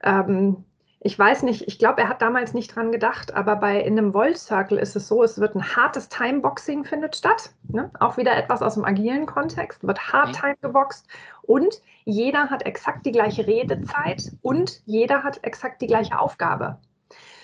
[0.03, 0.65] ähm,
[0.99, 4.13] ich weiß nicht, ich glaube, er hat damals nicht dran gedacht, aber bei in einem
[4.13, 7.51] Volt Circle ist es so, es wird ein hartes Timeboxing findet statt.
[7.69, 7.89] Ne?
[7.99, 11.07] Auch wieder etwas aus dem agilen Kontext, wird hart Time geboxt
[11.41, 16.77] und jeder hat exakt die gleiche Redezeit und jeder hat exakt die gleiche Aufgabe.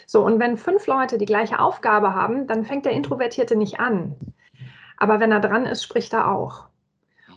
[0.06, 4.16] So, und wenn fünf Leute die gleiche Aufgabe haben, dann fängt der Introvertierte nicht an.
[4.98, 6.68] Aber wenn er dran ist, spricht er auch.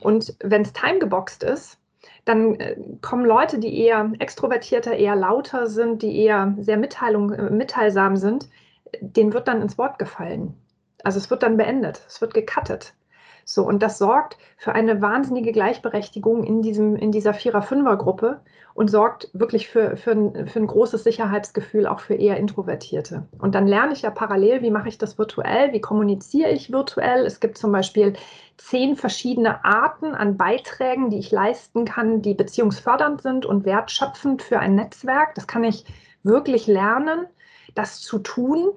[0.00, 1.78] Und wenn es timegeboxt ist,
[2.24, 7.50] dann äh, kommen Leute, die eher extrovertierter, eher lauter sind, die eher sehr Mitteilung, äh,
[7.50, 8.48] mitteilsam sind,
[9.00, 10.54] denen wird dann ins Wort gefallen.
[11.02, 12.94] Also es wird dann beendet, es wird gecuttet.
[13.44, 18.40] So, und das sorgt für eine wahnsinnige Gleichberechtigung in, diesem, in dieser Vierer-Fünfer-Gruppe
[18.80, 23.28] und sorgt wirklich für, für, ein, für ein großes Sicherheitsgefühl auch für eher Introvertierte.
[23.38, 27.26] Und dann lerne ich ja parallel, wie mache ich das virtuell, wie kommuniziere ich virtuell.
[27.26, 28.14] Es gibt zum Beispiel
[28.56, 34.60] zehn verschiedene Arten an Beiträgen, die ich leisten kann, die beziehungsfördernd sind und wertschöpfend für
[34.60, 35.34] ein Netzwerk.
[35.34, 35.84] Das kann ich
[36.22, 37.26] wirklich lernen,
[37.74, 38.70] das zu tun.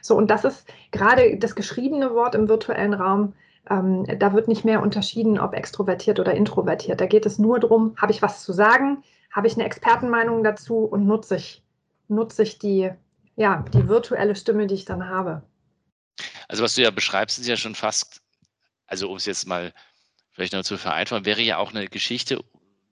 [0.00, 3.32] So, und das ist gerade das geschriebene Wort im virtuellen Raum
[3.68, 7.00] ähm, da wird nicht mehr unterschieden, ob extrovertiert oder introvertiert.
[7.00, 10.84] Da geht es nur darum, habe ich was zu sagen, habe ich eine Expertenmeinung dazu
[10.84, 11.62] und nutze ich,
[12.08, 12.90] nutze ich die,
[13.36, 15.42] ja, die virtuelle Stimme, die ich dann habe.
[16.48, 18.22] Also was du ja beschreibst, ist ja schon fast,
[18.86, 19.72] also um es jetzt mal
[20.32, 22.42] vielleicht noch zu vereinfachen, wäre ja auch eine Geschichte,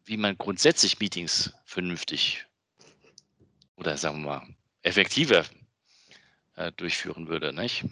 [0.05, 2.46] wie man grundsätzlich Meetings vernünftig
[3.77, 4.46] oder sagen wir mal
[4.83, 5.44] effektiver
[6.57, 7.85] äh, durchführen würde, nicht?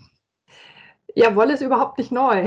[1.16, 2.46] Ja, Wolle ist überhaupt nicht neu.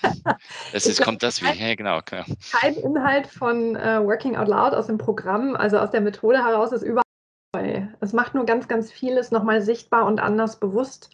[0.72, 2.00] es ist, kommt das wie, ja, genau.
[2.00, 2.24] Klar.
[2.58, 6.72] Kein Inhalt von uh, Working Out Loud aus dem Programm, also aus der Methode heraus,
[6.72, 7.06] ist überhaupt
[7.54, 7.82] neu.
[8.00, 11.10] Es macht nur ganz, ganz vieles nochmal sichtbar und anders bewusst,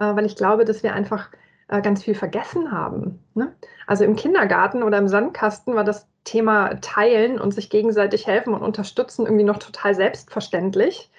[0.00, 1.28] uh, weil ich glaube, dass wir einfach
[1.70, 3.22] uh, ganz viel vergessen haben.
[3.34, 3.54] Ne?
[3.86, 8.62] Also im Kindergarten oder im Sandkasten war das Thema Teilen und sich gegenseitig helfen und
[8.62, 11.10] unterstützen irgendwie noch total selbstverständlich.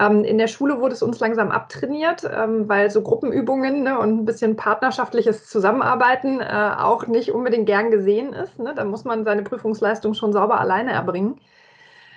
[0.00, 4.20] Ähm, in der Schule wurde es uns langsam abtrainiert, ähm, weil so Gruppenübungen ne, und
[4.20, 8.58] ein bisschen partnerschaftliches Zusammenarbeiten äh, auch nicht unbedingt gern gesehen ist.
[8.58, 8.72] Ne?
[8.74, 11.38] Da muss man seine Prüfungsleistung schon sauber alleine erbringen.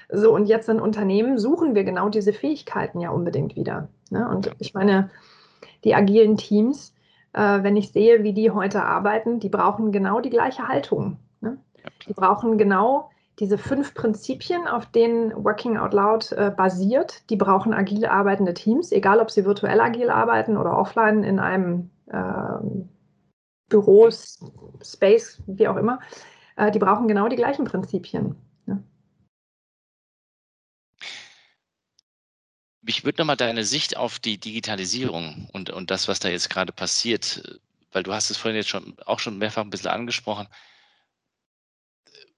[0.10, 3.90] So, und jetzt in Unternehmen suchen wir genau diese Fähigkeiten ja unbedingt wieder.
[4.10, 4.30] Ne?
[4.30, 5.10] Und ich meine,
[5.84, 6.94] die agilen Teams,
[7.34, 11.18] äh, wenn ich sehe, wie die heute arbeiten, die brauchen genau die gleiche Haltung.
[11.42, 11.58] Ne?
[12.08, 17.74] Die brauchen genau diese fünf Prinzipien, auf denen Working Out Loud äh, basiert, die brauchen
[17.74, 22.60] agil arbeitende Teams, egal ob sie virtuell agil arbeiten oder offline in einem äh,
[23.70, 26.00] Büro, Space, wie auch immer.
[26.58, 28.36] Äh, die brauchen genau die gleichen Prinzipien.
[28.68, 28.78] Ja.
[32.82, 36.72] Mich würde nochmal deine Sicht auf die Digitalisierung und, und das, was da jetzt gerade
[36.72, 37.60] passiert,
[37.92, 40.48] weil du hast es vorhin jetzt schon auch schon mehrfach ein bisschen angesprochen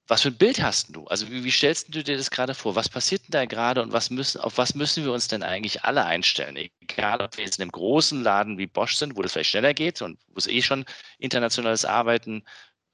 [0.07, 1.05] was für ein Bild hast du?
[1.05, 2.75] Also wie, wie, stellst du dir das gerade vor?
[2.75, 5.83] Was passiert denn da gerade und was müssen, auf was müssen wir uns denn eigentlich
[5.83, 6.55] alle einstellen?
[6.81, 9.73] Egal, ob wir jetzt in einem großen Laden wie Bosch sind, wo das vielleicht schneller
[9.73, 10.85] geht und wo es eh schon
[11.17, 12.43] internationales Arbeiten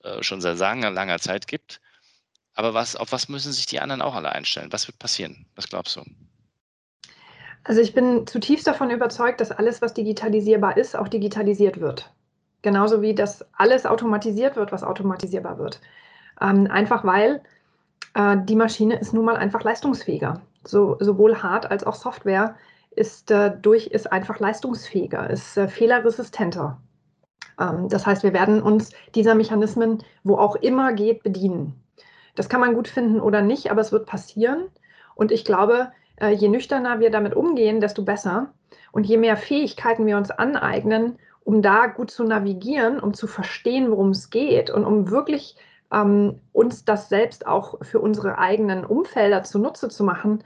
[0.04, 1.82] äh, schon seit langer, Zeit gibt.
[2.54, 4.72] Aber was, auf was müssen sich die anderen auch alle einstellen?
[4.72, 5.46] Was wird passieren?
[5.56, 6.04] Was glaubst du?
[7.64, 12.10] Also ich bin zutiefst davon überzeugt, dass alles, was digitalisierbar ist, auch digitalisiert wird.
[12.62, 15.80] Genauso wie das alles automatisiert wird, was automatisierbar wird.
[16.42, 17.42] Ähm, einfach weil
[18.16, 20.42] äh, die Maschine ist nun mal einfach leistungsfähiger.
[20.66, 22.56] So, sowohl Hard- als auch Software
[22.92, 26.78] ist äh, durch ist einfach leistungsfähiger, ist äh, fehlerresistenter.
[27.60, 31.76] Ähm, das heißt, wir werden uns dieser Mechanismen, wo auch immer geht, bedienen.
[32.36, 34.66] Das kann man gut finden oder nicht, aber es wird passieren.
[35.16, 38.54] Und ich glaube, äh, je nüchterner wir damit umgehen, desto besser.
[38.92, 43.90] Und je mehr Fähigkeiten wir uns aneignen, um da gut zu navigieren, um zu verstehen,
[43.90, 45.56] worum es geht und um wirklich
[45.92, 50.44] ähm, uns das selbst auch für unsere eigenen Umfelder zunutze zu machen,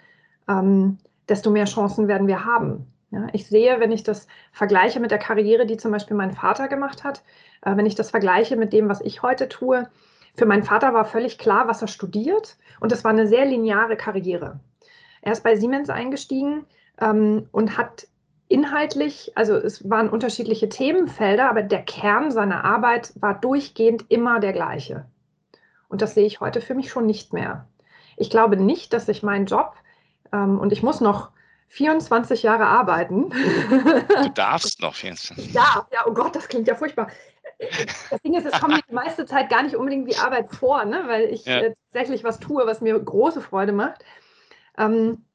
[0.47, 0.97] ähm,
[1.29, 2.87] desto mehr Chancen werden wir haben.
[3.11, 6.67] Ja, ich sehe, wenn ich das vergleiche mit der Karriere, die zum Beispiel mein Vater
[6.67, 7.23] gemacht hat,
[7.61, 9.87] äh, wenn ich das vergleiche mit dem, was ich heute tue,
[10.35, 13.95] für meinen Vater war völlig klar, was er studiert und es war eine sehr lineare
[13.95, 14.59] Karriere.
[15.21, 16.65] Er ist bei Siemens eingestiegen
[16.99, 18.07] ähm, und hat
[18.47, 24.53] inhaltlich, also es waren unterschiedliche Themenfelder, aber der Kern seiner Arbeit war durchgehend immer der
[24.53, 25.05] gleiche.
[25.87, 27.67] Und das sehe ich heute für mich schon nicht mehr.
[28.17, 29.75] Ich glaube nicht, dass ich meinen Job,
[30.31, 31.31] ähm, und ich muss noch
[31.69, 33.29] 24 Jahre arbeiten.
[33.29, 35.53] Du darfst noch 24.
[35.53, 37.09] Ja, ja, oh Gott, das klingt ja furchtbar.
[38.09, 40.83] Das Ding ist, es kommt mir die meiste Zeit gar nicht unbedingt wie Arbeit vor,
[40.85, 41.03] ne?
[41.07, 41.59] weil ich ja.
[41.59, 44.03] äh, tatsächlich was tue, was mir große Freude macht.
[44.77, 45.25] Ähm,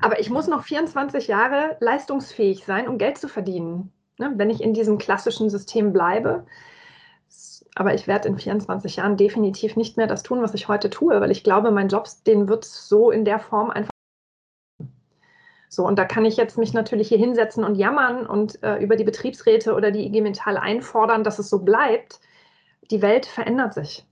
[0.00, 4.32] aber ich muss noch 24 Jahre leistungsfähig sein, um Geld zu verdienen, ne?
[4.36, 6.46] wenn ich in diesem klassischen System bleibe
[7.78, 11.20] aber ich werde in 24 Jahren definitiv nicht mehr das tun, was ich heute tue,
[11.20, 13.92] weil ich glaube, mein Job, den wird es so in der Form einfach.
[15.68, 18.96] So, und da kann ich jetzt mich natürlich hier hinsetzen und jammern und äh, über
[18.96, 22.18] die Betriebsräte oder die IG Metall einfordern, dass es so bleibt.
[22.90, 24.04] Die Welt verändert sich.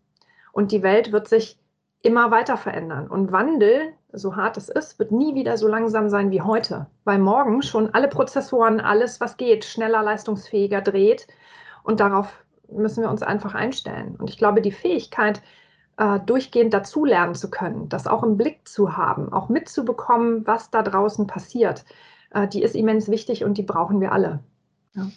[0.53, 1.59] Und die Welt wird sich
[2.03, 3.09] immer weiter verändern.
[3.09, 7.19] Und Wandel, so hart es ist, wird nie wieder so langsam sein wie heute, weil
[7.19, 11.27] morgen schon alle Prozessoren, alles, was geht, schneller, leistungsfähiger dreht.
[11.83, 14.17] Und darauf müssen wir uns einfach einstellen.
[14.17, 15.43] Und ich glaube, die Fähigkeit,
[15.97, 20.83] äh, durchgehend dazulernen zu können, das auch im Blick zu haben, auch mitzubekommen, was da
[20.83, 21.85] draußen passiert,
[22.31, 24.43] äh, die ist immens wichtig und die brauchen wir alle.
[24.95, 25.11] Ja.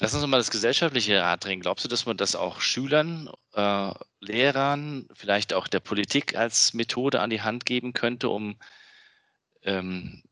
[0.00, 1.60] Lass uns mal das gesellschaftliche Rad drehen.
[1.60, 7.20] Glaubst du, dass man das auch Schülern, äh, Lehrern, vielleicht auch der Politik als Methode
[7.20, 8.56] an die Hand geben könnte, um
[9.62, 10.22] ähm,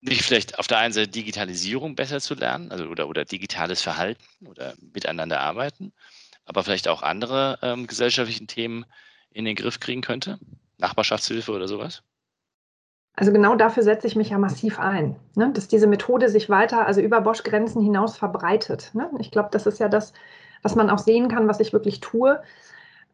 [0.00, 4.24] nicht vielleicht auf der einen Seite Digitalisierung besser zu lernen, also oder, oder digitales Verhalten
[4.46, 5.92] oder miteinander arbeiten,
[6.44, 8.86] aber vielleicht auch andere ähm, gesellschaftlichen Themen
[9.30, 10.38] in den Griff kriegen könnte?
[10.78, 12.02] Nachbarschaftshilfe oder sowas?
[13.16, 15.52] Also genau dafür setze ich mich ja massiv ein, ne?
[15.52, 18.90] dass diese Methode sich weiter, also über Bosch-Grenzen hinaus verbreitet.
[18.94, 19.10] Ne?
[19.18, 20.14] Ich glaube, das ist ja das,
[20.62, 22.40] was man auch sehen kann, was ich wirklich tue.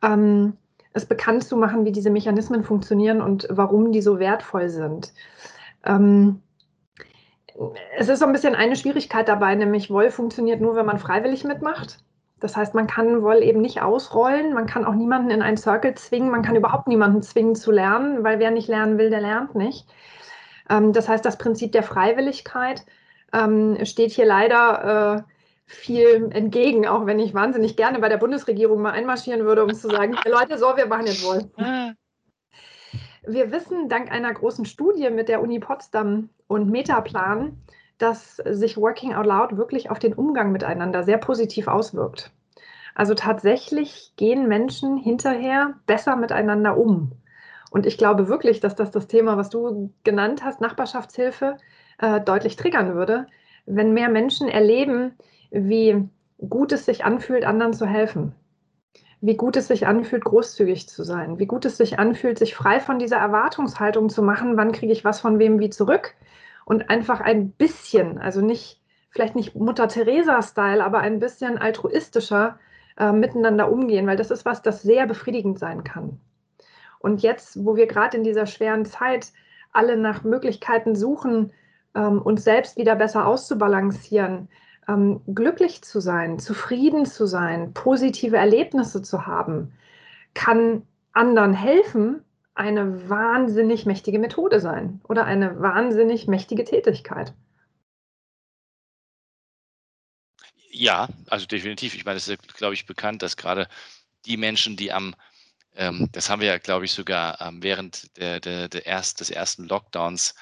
[0.02, 0.56] Ähm,
[0.92, 5.12] es bekannt zu machen, wie diese Mechanismen funktionieren und warum die so wertvoll sind.
[5.84, 6.40] Ähm,
[7.96, 11.44] es ist so ein bisschen eine Schwierigkeit dabei, nämlich Woll funktioniert nur, wenn man freiwillig
[11.44, 11.98] mitmacht.
[12.40, 15.94] Das heißt, man kann Woll eben nicht ausrollen, man kann auch niemanden in einen Circle
[15.94, 19.54] zwingen, man kann überhaupt niemanden zwingen zu lernen, weil wer nicht lernen will, der lernt
[19.54, 19.86] nicht.
[20.68, 22.84] Ähm, das heißt, das Prinzip der Freiwilligkeit
[23.32, 25.32] ähm, steht hier leider äh,
[25.66, 29.88] viel entgegen, auch wenn ich wahnsinnig gerne bei der Bundesregierung mal einmarschieren würde, um zu
[29.88, 31.50] sagen, Leute, so, wir machen jetzt Woll.
[33.28, 37.60] Wir wissen dank einer großen Studie mit der Uni Potsdam und Metaplan,
[37.98, 42.30] dass sich Working Out Loud wirklich auf den Umgang miteinander sehr positiv auswirkt.
[42.94, 47.12] Also tatsächlich gehen Menschen hinterher besser miteinander um.
[47.72, 51.56] Und ich glaube wirklich, dass das das Thema, was du genannt hast, Nachbarschaftshilfe,
[51.98, 53.26] äh, deutlich triggern würde,
[53.66, 55.16] wenn mehr Menschen erleben,
[55.50, 56.08] wie
[56.48, 58.36] gut es sich anfühlt, anderen zu helfen
[59.20, 62.80] wie gut es sich anfühlt, großzügig zu sein, wie gut es sich anfühlt, sich frei
[62.80, 66.14] von dieser Erwartungshaltung zu machen, wann kriege ich was von wem wie zurück
[66.64, 68.80] und einfach ein bisschen, also nicht,
[69.10, 72.58] vielleicht nicht Mutter Teresa-Style, aber ein bisschen altruistischer
[72.98, 76.20] äh, miteinander umgehen, weil das ist was, das sehr befriedigend sein kann.
[76.98, 79.32] Und jetzt, wo wir gerade in dieser schweren Zeit
[79.72, 81.52] alle nach Möglichkeiten suchen,
[81.94, 84.48] ähm, uns selbst wieder besser auszubalancieren,
[84.88, 89.72] ähm, glücklich zu sein, zufrieden zu sein, positive Erlebnisse zu haben,
[90.34, 92.22] kann anderen helfen,
[92.54, 97.34] eine wahnsinnig mächtige Methode sein oder eine wahnsinnig mächtige Tätigkeit.
[100.70, 101.94] Ja, also definitiv.
[101.94, 103.68] Ich meine, es ist, glaube ich, bekannt, dass gerade
[104.26, 105.14] die Menschen, die am,
[105.74, 109.30] ähm, das haben wir ja, glaube ich, sogar ähm, während der, der, der erst, des
[109.30, 110.34] ersten Lockdowns,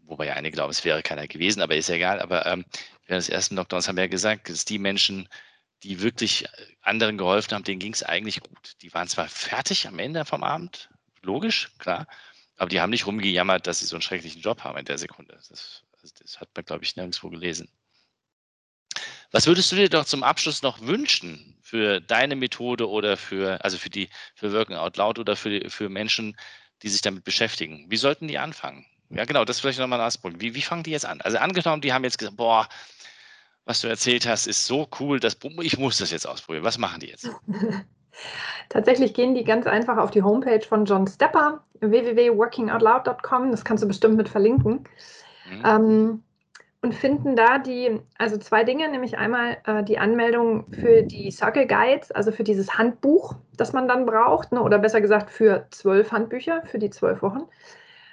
[0.00, 2.64] wobei ja einige glauben, es wäre keiner gewesen, aber ist ja egal, aber ähm,
[3.06, 5.28] während des ersten Lockdowns haben wir ja gesagt, dass die Menschen,
[5.82, 6.46] die wirklich
[6.82, 8.72] anderen geholfen haben, denen ging es eigentlich gut.
[8.82, 10.88] Die waren zwar fertig am Ende vom Abend,
[11.22, 12.06] logisch, klar,
[12.56, 15.38] aber die haben nicht rumgejammert, dass sie so einen schrecklichen Job haben in der Sekunde.
[15.48, 15.82] Das,
[16.18, 17.68] das hat man, glaube ich, nirgendwo gelesen.
[19.32, 23.78] Was würdest du dir doch zum Abschluss noch wünschen für deine Methode oder für, also
[23.78, 26.36] für die, für Working Out Loud oder für, für Menschen,
[26.82, 27.90] die sich damit beschäftigen?
[27.90, 28.86] Wie sollten die anfangen?
[29.14, 30.40] Ja, genau, das ist vielleicht nochmal ein Aspekt.
[30.40, 31.20] Wie, wie fangen die jetzt an?
[31.20, 32.68] Also angenommen, die haben jetzt gesagt, boah,
[33.64, 36.64] was du erzählt hast, ist so cool, dass ich muss das jetzt ausprobieren.
[36.64, 37.30] Was machen die jetzt?
[38.68, 43.50] Tatsächlich gehen die ganz einfach auf die Homepage von John Stepper, www.workingoutloud.com.
[43.50, 44.84] Das kannst du bestimmt mit verlinken.
[45.48, 45.62] Mhm.
[45.64, 46.22] Ähm,
[46.82, 51.66] und finden da die, also zwei Dinge, nämlich einmal äh, die Anmeldung für die Circle
[51.66, 56.12] Guides, also für dieses Handbuch, das man dann braucht, ne, oder besser gesagt für zwölf
[56.12, 57.44] Handbücher für die zwölf Wochen.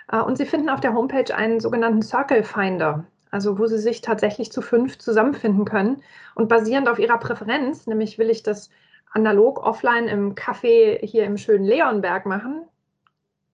[0.10, 4.02] Äh, und Sie finden auf der Homepage einen sogenannten Circle Finder, also wo Sie sich
[4.02, 6.02] tatsächlich zu fünf zusammenfinden können.
[6.36, 8.70] Und basierend auf Ihrer Präferenz, nämlich will ich das
[9.12, 12.64] analog offline im Café hier im schönen Leonberg machen.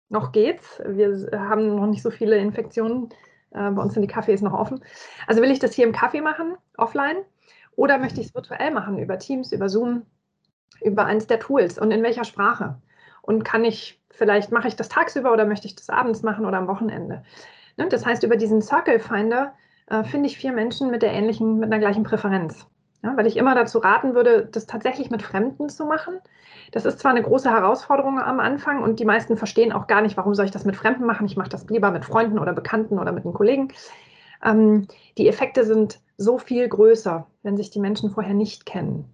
[0.10, 0.82] Noch geht's.
[0.86, 3.10] Wir haben noch nicht so viele Infektionen
[3.52, 4.84] äh, bei uns sind die Cafés noch offen.
[5.26, 7.18] Also will ich das hier im Café machen, offline,
[7.76, 10.06] oder möchte ich es virtuell machen, über Teams, über Zoom,
[10.82, 12.82] über eins der Tools und in welcher Sprache?
[13.28, 16.57] Und kann ich, vielleicht mache ich das tagsüber oder möchte ich das abends machen oder
[16.57, 17.23] am Wochenende?
[17.75, 17.89] Ne?
[17.89, 19.53] Das heißt, über diesen Circle Finder
[19.88, 22.65] äh, finde ich vier Menschen mit der ähnlichen, mit einer gleichen Präferenz.
[23.03, 26.19] Ja, weil ich immer dazu raten würde, das tatsächlich mit Fremden zu machen.
[26.71, 30.15] Das ist zwar eine große Herausforderung am Anfang und die meisten verstehen auch gar nicht,
[30.15, 31.28] warum soll ich das mit Fremden machen.
[31.28, 33.73] Ich mache das lieber mit Freunden oder Bekannten oder mit einem Kollegen.
[34.43, 39.13] Ähm, die Effekte sind so viel größer, wenn sich die Menschen vorher nicht kennen.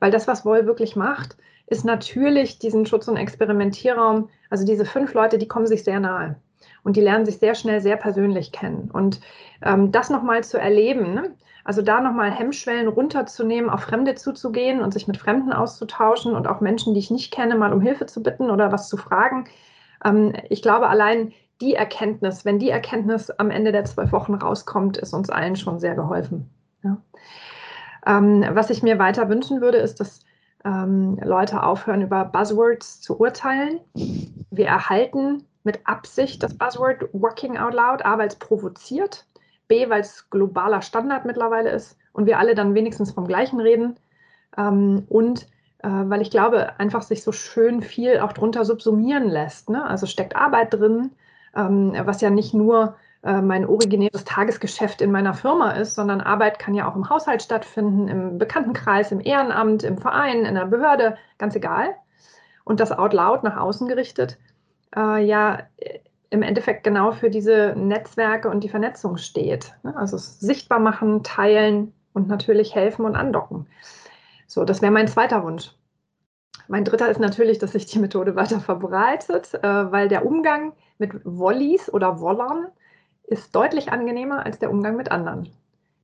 [0.00, 1.36] Weil das, was Woll wirklich macht,
[1.72, 4.28] ist natürlich diesen Schutz- und Experimentierraum.
[4.50, 6.36] Also diese fünf Leute, die kommen sich sehr nahe
[6.84, 8.90] und die lernen sich sehr schnell sehr persönlich kennen.
[8.92, 9.20] Und
[9.62, 11.34] ähm, das nochmal zu erleben, ne?
[11.64, 16.60] Also da nochmal Hemmschwellen runterzunehmen, auf Fremde zuzugehen und sich mit Fremden auszutauschen und auch
[16.60, 19.46] Menschen, die ich nicht kenne, mal um Hilfe zu bitten oder was zu fragen.
[20.04, 24.98] Ähm, ich glaube, allein die Erkenntnis, wenn die Erkenntnis am Ende der zwölf Wochen rauskommt,
[24.98, 26.50] ist uns allen schon sehr geholfen.
[26.82, 26.98] Ja.
[28.04, 30.24] Ähm, was ich mir weiter wünschen würde, ist, dass
[30.64, 33.80] ähm, Leute aufhören, über Buzzwords zu urteilen.
[34.50, 39.26] Wir erhalten mit Absicht das Buzzword Working Out Loud, A, weil es provoziert
[39.68, 43.96] B, weil es globaler Standard mittlerweile ist und wir alle dann wenigstens vom Gleichen reden.
[44.56, 45.46] Ähm, und
[45.78, 49.70] äh, weil ich glaube, einfach sich so schön viel auch drunter subsumieren lässt.
[49.70, 49.84] Ne?
[49.84, 51.12] Also steckt Arbeit drin,
[51.56, 56.58] ähm, was ja nicht nur äh, mein originäres Tagesgeschäft in meiner Firma ist, sondern Arbeit
[56.58, 61.16] kann ja auch im Haushalt stattfinden, im Bekanntenkreis, im Ehrenamt, im Verein, in der Behörde,
[61.38, 61.94] ganz egal.
[62.64, 64.38] Und das out loud nach außen gerichtet,
[64.96, 65.60] äh, ja,
[66.30, 69.74] im Endeffekt genau für diese Netzwerke und die Vernetzung steht.
[69.82, 69.94] Ne?
[69.96, 73.66] Also sichtbar machen, teilen und natürlich helfen und andocken.
[74.46, 75.72] So, das wäre mein zweiter Wunsch.
[76.68, 81.12] Mein dritter ist natürlich, dass sich die Methode weiter verbreitet, äh, weil der Umgang mit
[81.24, 82.68] Wollies oder Wollern
[83.32, 85.48] ist deutlich angenehmer als der Umgang mit anderen.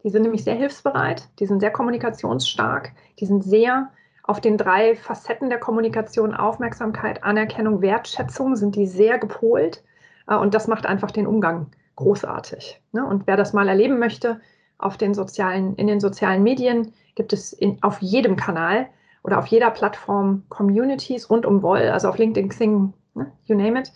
[0.03, 3.91] Die sind nämlich sehr hilfsbereit, die sind sehr kommunikationsstark, die sind sehr
[4.23, 9.83] auf den drei Facetten der Kommunikation Aufmerksamkeit, Anerkennung, Wertschätzung sind die sehr gepolt
[10.27, 11.67] äh, und das macht einfach den Umgang
[11.97, 12.81] großartig.
[12.93, 13.05] Ne?
[13.05, 14.41] Und wer das mal erleben möchte,
[14.79, 18.87] auf den sozialen, in den sozialen Medien gibt es in, auf jedem Kanal
[19.25, 23.33] oder auf jeder Plattform Communities rund um Woll, also auf LinkedIn, Xing, ne?
[23.47, 23.93] you name it.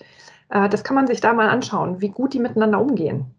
[0.53, 3.34] Äh, das kann man sich da mal anschauen, wie gut die miteinander umgehen.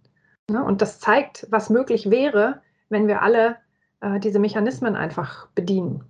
[0.50, 0.64] Ne?
[0.64, 3.58] Und das zeigt, was möglich wäre, wenn wir alle
[4.02, 6.04] äh, diese Mechanismen einfach bedienen.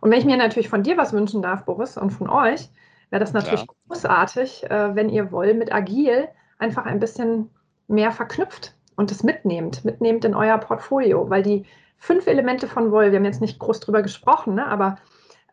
[0.00, 2.68] Und wenn ich mir natürlich von dir was wünschen darf, Boris, und von euch,
[3.10, 3.76] wäre das natürlich Klar.
[3.88, 6.28] großartig, äh, wenn ihr wollt, mit Agil
[6.58, 7.50] einfach ein bisschen
[7.88, 11.64] mehr verknüpft und es mitnehmt, mitnehmt in euer Portfolio, weil die
[11.96, 14.98] fünf Elemente von Woll, wir haben jetzt nicht groß drüber gesprochen, ne, aber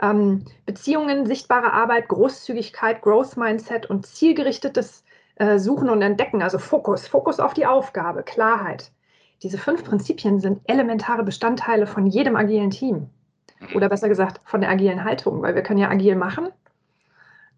[0.02, 5.04] ähm, Beziehungen, sichtbare Arbeit, Großzügigkeit, Growth Mindset und zielgerichtetes
[5.36, 8.92] äh, Suchen und Entdecken, also Fokus, Fokus auf die Aufgabe, Klarheit.
[9.44, 13.10] Diese fünf Prinzipien sind elementare Bestandteile von jedem agilen Team.
[13.60, 13.76] Mhm.
[13.76, 16.50] Oder besser gesagt, von der agilen Haltung, weil wir können ja agil machen,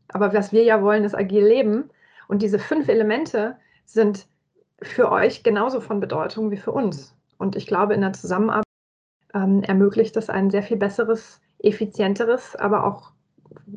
[0.10, 1.90] aber was wir ja wollen, ist agil leben.
[2.28, 4.28] Und diese fünf Elemente sind
[4.82, 7.16] für euch genauso von Bedeutung wie für uns.
[7.38, 8.64] Und ich glaube, in der Zusammenarbeit
[9.34, 13.12] ähm, ermöglicht das ein sehr viel besseres, effizienteres, aber auch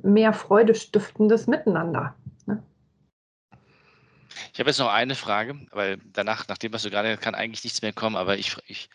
[0.02, 2.14] mehr Freude stiftendes Miteinander.
[2.46, 2.62] Ne?
[4.52, 7.64] Ich habe jetzt noch eine Frage, weil danach, nach dem, was du gerade kann eigentlich
[7.64, 8.88] nichts mehr kommen, aber ich, ich,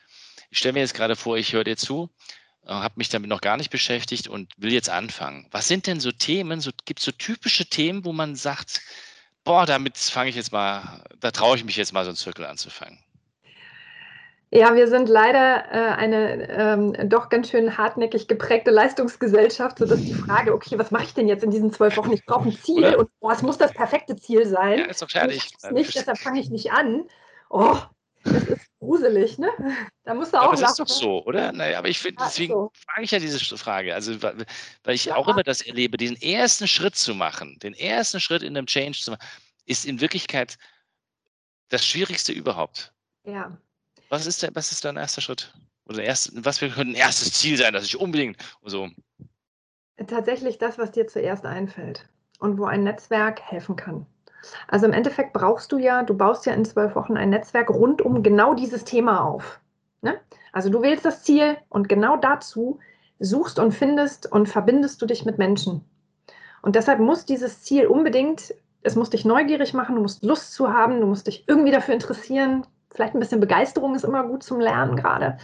[0.50, 2.10] ich stelle mir jetzt gerade vor, ich höre dir zu
[2.66, 5.48] äh, habe mich damit noch gar nicht beschäftigt und will jetzt anfangen.
[5.52, 8.82] Was sind denn so Themen, so, gibt es so typische Themen, wo man sagt,
[9.44, 12.46] boah, damit fange ich jetzt mal, da traue ich mich jetzt mal so einen Zirkel
[12.46, 13.00] anzufangen?
[14.52, 20.14] Ja, wir sind leider äh, eine ähm, doch ganz schön hartnäckig geprägte Leistungsgesellschaft, sodass die
[20.14, 22.14] Frage, okay, was mache ich denn jetzt in diesen zwölf Wochen?
[22.14, 23.00] Ich brauche ein Ziel Oder?
[23.00, 24.80] und boah, es muss das perfekte Ziel sein.
[24.80, 25.50] Ja, ist doch fertig.
[25.72, 27.06] Nicht, deshalb fange ich nicht an.
[27.50, 27.78] Oh,
[28.24, 29.50] das ist gruselig, ne?
[30.04, 31.52] Da musst du auch aber das ist doch so, oder?
[31.52, 32.72] Naja, aber ich finde, deswegen so.
[32.88, 33.94] frage ich ja diese Frage.
[33.94, 35.16] Also, weil ich ja.
[35.16, 39.00] auch immer das erlebe, diesen ersten Schritt zu machen, den ersten Schritt in einem Change
[39.00, 39.26] zu machen,
[39.66, 40.58] ist in Wirklichkeit
[41.70, 42.94] das Schwierigste überhaupt.
[43.24, 43.58] Ja.
[44.10, 45.54] Was ist, der, was ist dein erster Schritt?
[45.88, 48.90] Oder erst, was könnte ein erstes Ziel sein, das ich unbedingt so.
[50.08, 52.08] Tatsächlich das, was dir zuerst einfällt
[52.40, 54.06] und wo ein Netzwerk helfen kann.
[54.68, 58.02] Also im Endeffekt brauchst du ja, du baust ja in zwölf Wochen ein Netzwerk rund
[58.02, 59.60] um genau dieses Thema auf.
[60.02, 60.20] Ne?
[60.52, 62.80] Also du wählst das Ziel und genau dazu
[63.20, 65.84] suchst und findest und verbindest du dich mit Menschen.
[66.62, 70.72] Und deshalb muss dieses Ziel unbedingt, es muss dich neugierig machen, du musst Lust zu
[70.72, 72.66] haben, du musst dich irgendwie dafür interessieren.
[72.96, 75.38] Vielleicht ein bisschen Begeisterung ist immer gut zum Lernen gerade.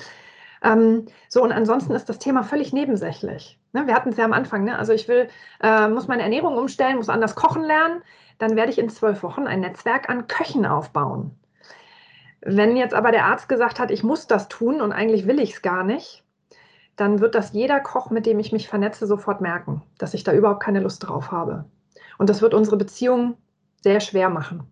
[0.63, 3.59] Ähm, so, und ansonsten ist das Thema völlig nebensächlich.
[3.73, 3.85] Ne?
[3.87, 4.63] Wir hatten es ja am Anfang.
[4.63, 4.77] Ne?
[4.77, 5.27] Also ich will,
[5.61, 8.01] äh, muss meine Ernährung umstellen, muss anders kochen lernen
[8.41, 11.37] dann werde ich in zwölf Wochen ein Netzwerk an Köchen aufbauen.
[12.41, 15.53] Wenn jetzt aber der Arzt gesagt hat, ich muss das tun und eigentlich will ich
[15.53, 16.23] es gar nicht,
[16.95, 20.33] dann wird das jeder Koch, mit dem ich mich vernetze, sofort merken, dass ich da
[20.33, 21.65] überhaupt keine Lust drauf habe.
[22.17, 23.37] Und das wird unsere Beziehung
[23.83, 24.63] sehr schwer machen.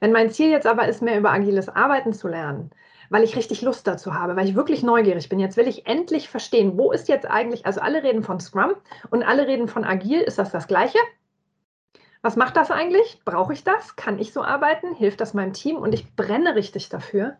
[0.00, 2.70] Wenn mein Ziel jetzt aber ist, mehr über agiles Arbeiten zu lernen,
[3.10, 5.40] weil ich richtig Lust dazu habe, weil ich wirklich neugierig bin.
[5.40, 8.72] Jetzt will ich endlich verstehen, wo ist jetzt eigentlich, also alle reden von Scrum
[9.10, 10.98] und alle reden von agil, ist das das gleiche?
[12.22, 13.20] Was macht das eigentlich?
[13.24, 13.96] Brauche ich das?
[13.96, 14.94] Kann ich so arbeiten?
[14.94, 15.76] Hilft das meinem Team?
[15.76, 17.36] Und ich brenne richtig dafür.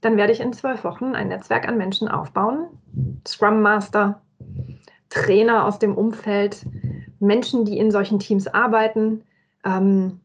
[0.00, 2.68] Dann werde ich in zwölf Wochen ein Netzwerk an Menschen aufbauen.
[3.26, 4.20] Scrum Master,
[5.08, 6.64] Trainer aus dem Umfeld,
[7.18, 9.24] Menschen, die in solchen Teams arbeiten,
[9.64, 10.20] ähm,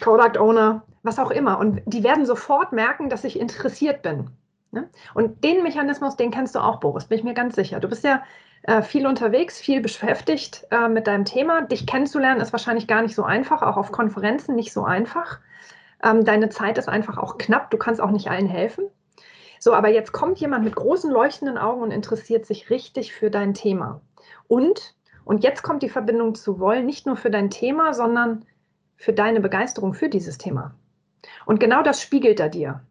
[0.00, 1.58] Product Owner, was auch immer.
[1.58, 4.30] Und die werden sofort merken, dass ich interessiert bin.
[4.72, 4.88] Ne?
[5.14, 7.80] Und den Mechanismus, den kennst du auch, Boris, bin ich mir ganz sicher.
[7.80, 8.22] Du bist ja
[8.62, 11.62] äh, viel unterwegs, viel beschäftigt äh, mit deinem Thema.
[11.62, 15.40] Dich kennenzulernen ist wahrscheinlich gar nicht so einfach, auch auf Konferenzen nicht so einfach.
[16.02, 18.84] Ähm, deine Zeit ist einfach auch knapp, du kannst auch nicht allen helfen.
[19.58, 23.52] So, aber jetzt kommt jemand mit großen leuchtenden Augen und interessiert sich richtig für dein
[23.52, 24.00] Thema.
[24.48, 24.94] Und,
[25.24, 28.46] und jetzt kommt die Verbindung zu Wollen, nicht nur für dein Thema, sondern
[29.00, 30.74] für deine Begeisterung für dieses Thema.
[31.46, 32.82] Und genau das spiegelt er dir.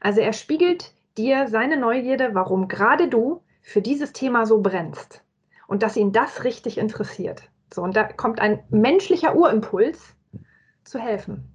[0.00, 5.24] Also er spiegelt dir seine Neugierde, warum gerade du für dieses Thema so brennst
[5.66, 7.50] und dass ihn das richtig interessiert.
[7.74, 10.14] So, und da kommt ein menschlicher Urimpuls
[10.84, 11.52] zu helfen.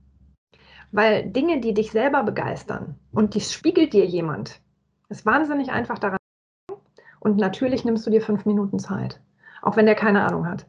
[0.91, 4.59] Weil Dinge, die dich selber begeistern und die spiegelt dir jemand,
[5.07, 6.17] ist wahnsinnig einfach daran.
[7.21, 9.21] Und natürlich nimmst du dir fünf Minuten Zeit,
[9.61, 10.65] auch wenn der keine Ahnung hat.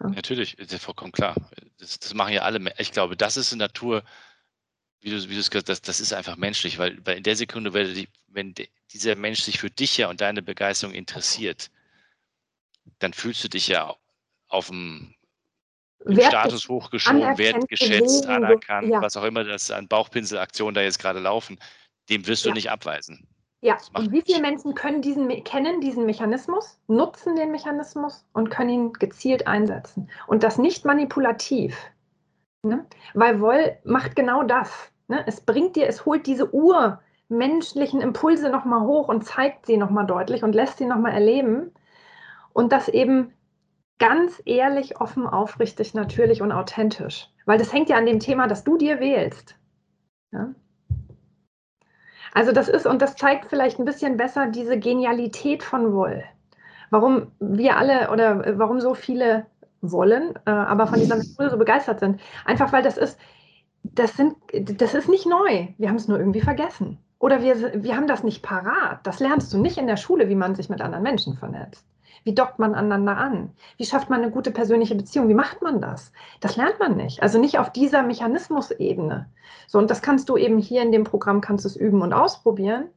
[0.00, 0.08] Ja.
[0.10, 1.34] Natürlich, ist ja vollkommen klar.
[1.78, 2.72] Das, das, machen ja alle.
[2.78, 4.02] Ich glaube, das ist in Natur
[5.06, 7.72] wie du, wie es gesagt hast, das ist einfach menschlich, weil, weil in der Sekunde,
[7.72, 8.54] wenn, die, wenn
[8.92, 11.70] dieser Mensch sich für dich ja und deine Begeisterung interessiert,
[12.98, 13.94] dann fühlst du dich ja
[14.48, 15.14] auf dem
[16.10, 19.00] Status hochgeschoben, wertgeschätzt, anerkannt, ja.
[19.00, 21.58] was auch immer das an Bauchpinselaktionen da jetzt gerade laufen,
[22.08, 22.54] dem wirst du ja.
[22.54, 23.28] nicht abweisen.
[23.66, 28.70] Ja, und wie viele Menschen können diesen, kennen diesen Mechanismus, nutzen den Mechanismus und können
[28.70, 30.08] ihn gezielt einsetzen?
[30.28, 31.76] Und das nicht manipulativ.
[32.62, 32.86] Ne?
[33.14, 34.70] Weil Woll macht genau das.
[35.08, 35.24] Ne?
[35.26, 40.44] Es bringt dir, es holt diese urmenschlichen Impulse nochmal hoch und zeigt sie nochmal deutlich
[40.44, 41.72] und lässt sie nochmal erleben.
[42.52, 43.32] Und das eben
[43.98, 47.32] ganz ehrlich, offen, aufrichtig, natürlich und authentisch.
[47.46, 49.56] Weil das hängt ja an dem Thema, das du dir wählst.
[50.30, 50.54] Ja?
[52.36, 56.22] Also das ist, und das zeigt vielleicht ein bisschen besser diese Genialität von Woll.
[56.90, 59.46] Warum wir alle oder warum so viele
[59.80, 62.20] wollen, äh, aber von dieser Methode so begeistert sind.
[62.44, 63.18] Einfach weil das ist,
[63.84, 65.68] das, sind, das ist nicht neu.
[65.78, 66.98] Wir haben es nur irgendwie vergessen.
[67.20, 68.98] Oder wir, wir haben das nicht parat.
[69.04, 71.86] Das lernst du nicht in der Schule, wie man sich mit anderen Menschen vernetzt.
[72.24, 73.52] Wie dockt man aneinander an?
[73.76, 75.28] Wie schafft man eine gute persönliche Beziehung?
[75.28, 76.12] Wie macht man das?
[76.40, 77.22] Das lernt man nicht.
[77.22, 79.30] Also nicht auf dieser Mechanismusebene.
[79.66, 82.12] So, und das kannst du eben hier in dem Programm, kannst du es üben und
[82.12, 82.88] ausprobieren.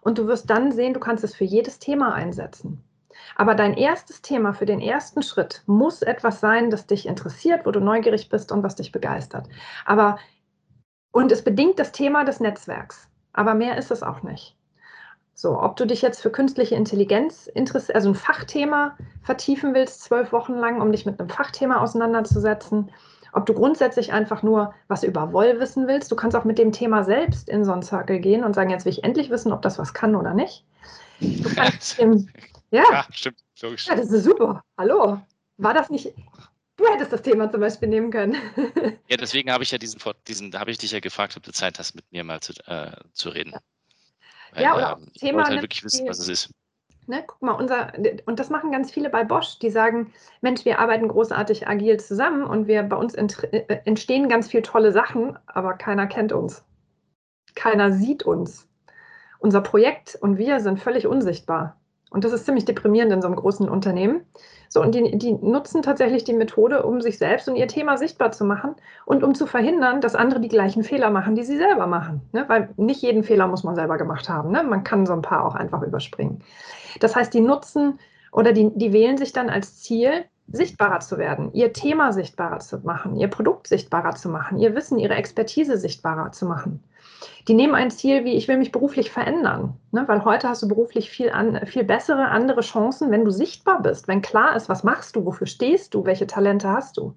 [0.00, 2.82] Und du wirst dann sehen, du kannst es für jedes Thema einsetzen.
[3.34, 7.70] Aber dein erstes Thema für den ersten Schritt muss etwas sein, das dich interessiert, wo
[7.70, 9.48] du neugierig bist und was dich begeistert.
[9.84, 10.18] Aber
[11.12, 13.08] und es bedingt das Thema des Netzwerks.
[13.32, 14.56] Aber mehr ist es auch nicht.
[15.38, 20.32] So, ob du dich jetzt für künstliche Intelligenz interessierst, also ein Fachthema vertiefen willst, zwölf
[20.32, 22.90] Wochen lang, um dich mit einem Fachthema auseinanderzusetzen,
[23.34, 26.10] ob du grundsätzlich einfach nur was über Woll wissen willst.
[26.10, 28.86] Du kannst auch mit dem Thema selbst in so einen Circle gehen und sagen, jetzt
[28.86, 30.64] will ich endlich wissen, ob das was kann oder nicht.
[31.20, 32.30] Du kannst dem,
[32.70, 32.84] ja.
[32.90, 33.88] ja, stimmt, logisch.
[33.88, 34.64] Ja, das ist super.
[34.78, 35.20] Hallo.
[35.58, 36.14] War das nicht.
[36.78, 38.36] Du hättest das Thema zum Beispiel nehmen können.
[39.08, 41.78] ja, deswegen habe ich ja diesen, diesen habe ich dich ja gefragt, ob du Zeit
[41.78, 43.50] hast, mit mir mal zu, äh, zu reden.
[43.50, 43.60] Ja,
[44.54, 45.44] ja oder ähm, Thema.
[45.44, 46.50] Halt wirklich wissen, was es ist.
[47.08, 47.92] Ne, guck mal, unser,
[48.24, 52.42] und das machen ganz viele bei Bosch, die sagen, Mensch, wir arbeiten großartig agil zusammen
[52.42, 56.64] und wir bei uns äh, entstehen ganz viele tolle Sachen, aber keiner kennt uns.
[57.54, 58.68] Keiner sieht uns.
[59.38, 61.80] Unser Projekt und wir sind völlig unsichtbar.
[62.10, 64.22] Und das ist ziemlich deprimierend in so einem großen Unternehmen.
[64.68, 68.32] So, und die, die nutzen tatsächlich die Methode, um sich selbst und ihr Thema sichtbar
[68.32, 71.86] zu machen und um zu verhindern, dass andere die gleichen Fehler machen, die sie selber
[71.86, 72.22] machen.
[72.32, 72.44] Ne?
[72.48, 74.50] Weil nicht jeden Fehler muss man selber gemacht haben.
[74.52, 74.62] Ne?
[74.62, 76.42] Man kann so ein paar auch einfach überspringen.
[77.00, 77.98] Das heißt, die nutzen
[78.32, 82.78] oder die, die wählen sich dann als Ziel, sichtbarer zu werden, ihr Thema sichtbarer zu
[82.78, 86.84] machen, ihr Produkt sichtbarer zu machen, ihr Wissen, ihre Expertise sichtbarer zu machen.
[87.48, 90.04] Die nehmen ein Ziel wie, ich will mich beruflich verändern, ne?
[90.06, 94.08] weil heute hast du beruflich viel, an, viel bessere, andere Chancen, wenn du sichtbar bist,
[94.08, 97.14] wenn klar ist, was machst du, wofür stehst du, welche Talente hast du.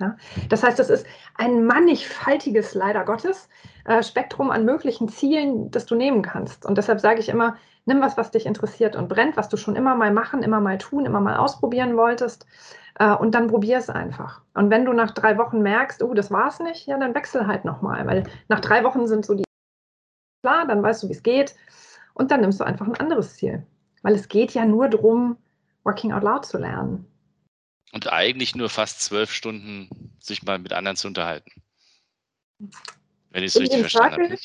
[0.00, 0.16] Ja?
[0.48, 3.48] Das heißt, es ist ein mannigfaltiges, leider Gottes,
[3.84, 6.66] äh, Spektrum an möglichen Zielen, das du nehmen kannst.
[6.66, 9.76] Und deshalb sage ich immer, nimm was, was dich interessiert und brennt, was du schon
[9.76, 12.46] immer mal machen, immer mal tun, immer mal ausprobieren wolltest.
[12.98, 14.42] Äh, und dann probier es einfach.
[14.54, 17.64] Und wenn du nach drei Wochen merkst, oh, das war's nicht, ja, dann wechsel halt
[17.64, 18.06] nochmal.
[18.06, 19.44] Weil nach drei Wochen sind so die
[20.42, 21.54] klar, dann weißt du, wie es geht.
[22.14, 23.66] Und dann nimmst du einfach ein anderes Ziel.
[24.02, 25.38] Weil es geht ja nur darum,
[25.84, 27.06] Working Out Loud zu lernen.
[27.92, 31.50] Und eigentlich nur fast zwölf Stunden sich mal mit anderen zu unterhalten.
[33.32, 34.36] Wenn ich es richtig verstanden habe.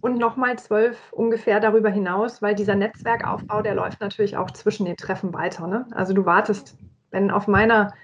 [0.00, 4.96] Und nochmal zwölf ungefähr darüber hinaus, weil dieser Netzwerkaufbau, der läuft natürlich auch zwischen den
[4.96, 5.66] Treffen weiter.
[5.68, 5.86] Ne?
[5.92, 6.76] Also du wartest,
[7.12, 7.94] wenn auf meiner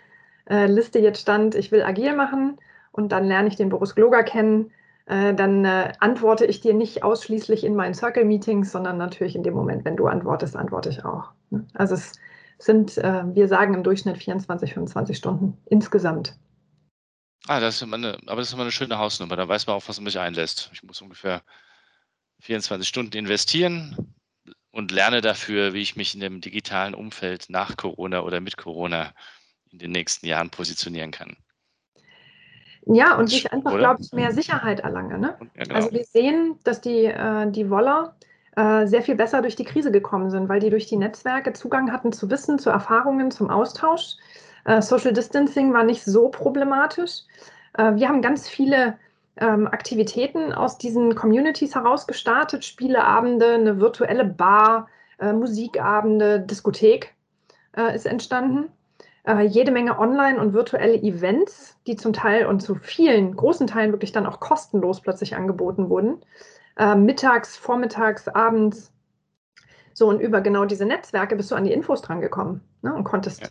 [0.49, 2.57] äh, Liste jetzt stand, ich will agil machen
[2.93, 4.71] und dann lerne ich den Boris Gloger kennen,
[5.07, 9.55] äh, dann äh, antworte ich dir nicht ausschließlich in meinen Circle-Meetings, sondern natürlich in dem
[9.55, 11.33] Moment, wenn du antwortest, antworte ich auch.
[11.51, 11.67] Ne?
[11.75, 12.13] Also es
[12.59, 16.37] sind, äh, wir sagen im Durchschnitt 24, 25 Stunden insgesamt.
[17.49, 19.35] Ah, das ist immer eine, aber das ist immer eine schöne Hausnummer.
[19.35, 20.71] Da weiß man auch, was man sich einlässt.
[20.75, 21.43] Ich muss ungefähr
[22.41, 24.15] 24 Stunden investieren
[24.71, 29.13] und lerne dafür, wie ich mich in dem digitalen Umfeld nach Corona oder mit Corona
[29.71, 31.37] in den nächsten Jahren positionieren kann.
[32.87, 35.19] Ja, und ich einfach, glaube ich, mehr Sicherheit erlange.
[35.19, 35.37] Ne?
[35.55, 35.75] Ja, genau.
[35.75, 38.17] Also wir sehen, dass die, äh, die Woller
[38.57, 41.93] äh, sehr viel besser durch die Krise gekommen sind, weil die durch die Netzwerke Zugang
[41.93, 44.17] hatten zu Wissen, zu Erfahrungen, zum Austausch.
[44.69, 47.23] Äh, Social Distancing war nicht so problematisch.
[47.77, 48.99] Äh, wir haben ganz viele
[49.39, 54.89] ähm, Aktivitäten aus diesen Communities heraus gestartet, Spieleabende, eine virtuelle Bar,
[55.19, 57.15] äh, Musikabende, Diskothek
[57.95, 58.71] ist entstanden.
[59.47, 64.11] Jede Menge Online- und virtuelle Events, die zum Teil und zu vielen großen Teilen wirklich
[64.11, 66.23] dann auch kostenlos plötzlich angeboten wurden.
[66.97, 68.91] Mittags, vormittags, abends.
[69.93, 73.43] So, und über genau diese Netzwerke bist du an die Infos drangekommen ne, und konntest
[73.43, 73.49] ja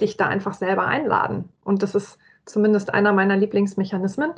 [0.00, 1.48] dich da einfach selber einladen.
[1.64, 4.32] Und das ist zumindest einer meiner Lieblingsmechanismen.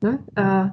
[0.00, 0.18] Ne?
[0.34, 0.70] Äh,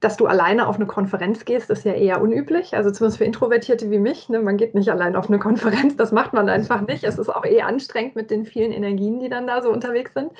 [0.00, 2.76] dass du alleine auf eine Konferenz gehst, ist ja eher unüblich.
[2.76, 4.28] Also zumindest für Introvertierte wie mich.
[4.28, 4.40] Ne?
[4.40, 7.04] Man geht nicht allein auf eine Konferenz, das macht man einfach nicht.
[7.04, 10.32] Es ist auch eher anstrengend mit den vielen Energien, die dann da so unterwegs sind.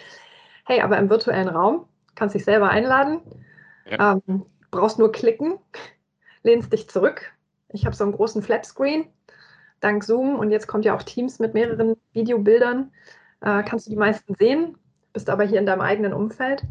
[0.67, 3.21] Hey, aber im virtuellen Raum kannst dich selber einladen,
[3.91, 4.21] ja.
[4.27, 5.59] ähm, brauchst nur klicken,
[6.43, 7.33] lehnst dich zurück.
[7.69, 9.07] Ich habe so einen großen Flatscreen,
[9.81, 12.93] dank Zoom und jetzt kommt ja auch Teams mit mehreren Videobildern
[13.45, 14.77] äh, kannst du die meisten sehen,
[15.13, 16.63] bist aber hier in deinem eigenen Umfeld.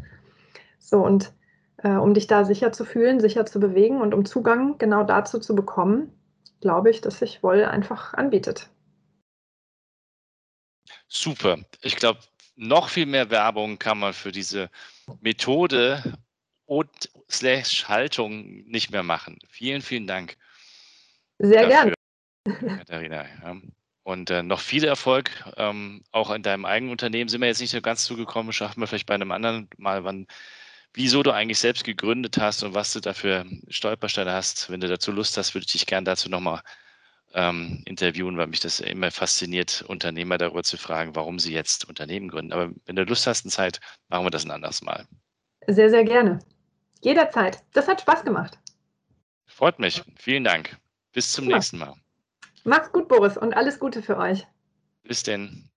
[0.78, 1.32] So, und
[1.78, 5.38] äh, um dich da sicher zu fühlen, sicher zu bewegen und um Zugang genau dazu
[5.38, 6.12] zu bekommen,
[6.60, 8.70] glaube ich, dass sich Woll einfach anbietet.
[11.08, 11.58] Super.
[11.82, 12.20] Ich glaube,
[12.56, 14.68] noch viel mehr Werbung kann man für diese
[15.20, 16.02] Methode
[16.66, 16.90] und
[17.30, 19.38] slash Haltung nicht mehr machen.
[19.48, 20.36] Vielen, vielen Dank.
[21.38, 21.94] Sehr gerne.
[22.44, 23.24] Katharina.
[23.42, 23.56] Ja.
[24.04, 27.28] Und äh, noch viel Erfolg, ähm, auch in deinem eigenen Unternehmen.
[27.28, 30.26] Sind wir jetzt nicht so ganz zugekommen, schaffen wir vielleicht bei einem anderen Mal, wann,
[30.92, 34.70] wieso du eigentlich selbst gegründet hast und was du dafür Stolpersteine hast.
[34.70, 36.60] Wenn du dazu Lust hast, würde ich dich gerne dazu nochmal
[37.32, 42.28] ähm, interviewen, weil mich das immer fasziniert, Unternehmer darüber zu fragen, warum sie jetzt Unternehmen
[42.28, 42.52] gründen.
[42.52, 43.80] Aber wenn du Lust hast und Zeit,
[44.10, 45.06] machen wir das ein anderes Mal.
[45.66, 46.40] Sehr, sehr gerne.
[47.00, 47.62] Jederzeit.
[47.72, 48.58] Das hat Spaß gemacht.
[49.46, 50.02] Freut mich.
[50.16, 50.76] Vielen Dank.
[51.12, 51.56] Bis zum ja.
[51.56, 51.94] nächsten Mal.
[52.64, 54.46] Macht's gut, Boris, und alles Gute für euch.
[55.04, 55.70] Bis denn.